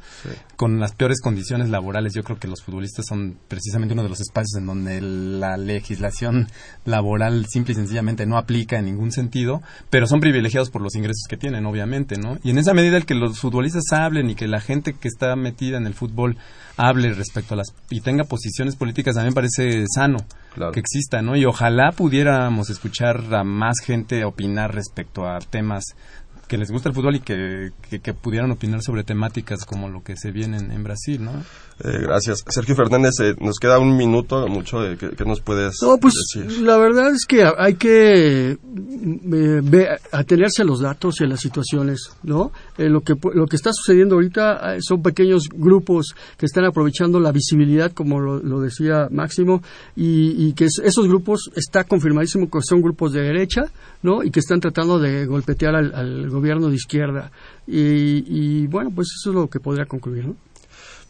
[0.55, 2.13] con las peores condiciones laborales.
[2.13, 6.47] Yo creo que los futbolistas son precisamente uno de los espacios en donde la legislación
[6.85, 11.23] laboral simple y sencillamente no aplica en ningún sentido, pero son privilegiados por los ingresos
[11.29, 12.37] que tienen, obviamente, ¿no?
[12.43, 15.35] Y en esa medida el que los futbolistas hablen y que la gente que está
[15.47, 16.37] metida en el fútbol
[16.75, 20.17] hable respecto a las y tenga posiciones políticas me parece sano
[20.73, 21.35] que exista, ¿no?
[21.35, 25.83] Y ojalá pudiéramos escuchar a más gente opinar respecto a temas
[26.47, 30.15] que les gusta el fútbol y que, que, pudieran opinar sobre temáticas como lo que
[30.15, 31.31] se viene en, Brasil, ¿no?
[31.83, 32.43] Eh, gracias.
[32.47, 36.13] Sergio Fernández, eh, nos queda un minuto, mucho, de ¿qué, nos puedes no, pues,
[36.59, 42.09] La verdad es que hay que eh, atenerse a los datos y a las situaciones,
[42.23, 42.51] ¿no?
[42.77, 47.91] lo, que, lo que está sucediendo ahorita son pequeños grupos que están aprovechando la visibilidad,
[47.91, 49.61] como lo, decía Máximo,
[49.95, 53.65] y, y que esos grupos está confirmadísimo que son grupos de derecha,
[54.01, 54.23] ¿no?
[54.23, 57.31] Y que están tratando de golpetear al, al gobierno de izquierda.
[57.67, 60.35] Y, bueno, pues eso es lo que podría concluir, ¿no?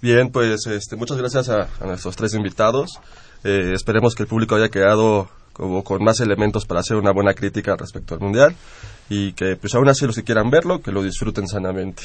[0.01, 2.99] Bien, pues este, muchas gracias a, nuestros tres invitados.
[3.43, 7.33] Eh, esperemos que el público haya quedado como con más elementos para hacer una buena
[7.33, 8.55] crítica respecto al Mundial
[9.09, 12.03] y que pues aún así los que quieran verlo, que lo disfruten sanamente.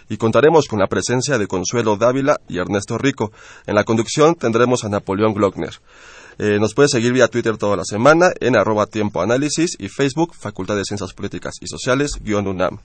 [0.08, 3.32] Y contaremos con la presencia de Consuelo Dávila y Ernesto Rico.
[3.66, 5.80] En la conducción tendremos a Napoleón Glockner.
[6.38, 10.34] Eh, nos puede seguir vía Twitter toda la semana en arroba tiempo análisis y Facebook
[10.34, 12.80] Facultad de Ciencias Políticas y Sociales guion UNAM.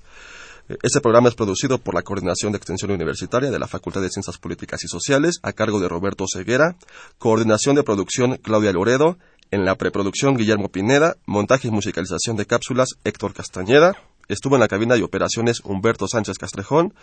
[0.83, 4.37] Este programa es producido por la Coordinación de Extensión Universitaria de la Facultad de Ciencias
[4.37, 6.75] Políticas y Sociales, a cargo de Roberto Ceguera,
[7.17, 9.17] coordinación de producción Claudia Loredo,
[9.49, 13.93] en la preproducción Guillermo Pineda, montaje y musicalización de cápsulas Héctor Castañeda,
[14.27, 16.93] estuvo en la cabina de operaciones Humberto Sánchez Castrejón,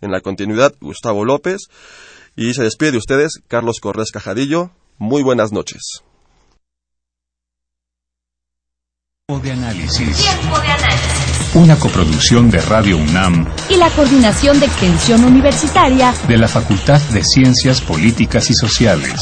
[0.00, 1.68] en la continuidad Gustavo López,
[2.36, 4.70] y se despide de ustedes Carlos Corrés Cajadillo.
[4.98, 6.02] Muy buenas noches.
[9.42, 10.16] de análisis.
[10.16, 16.36] Tiempo de análisis una coproducción de Radio UNAM y la Coordinación de Extensión Universitaria de
[16.36, 19.14] la Facultad de Ciencias Políticas y Sociales.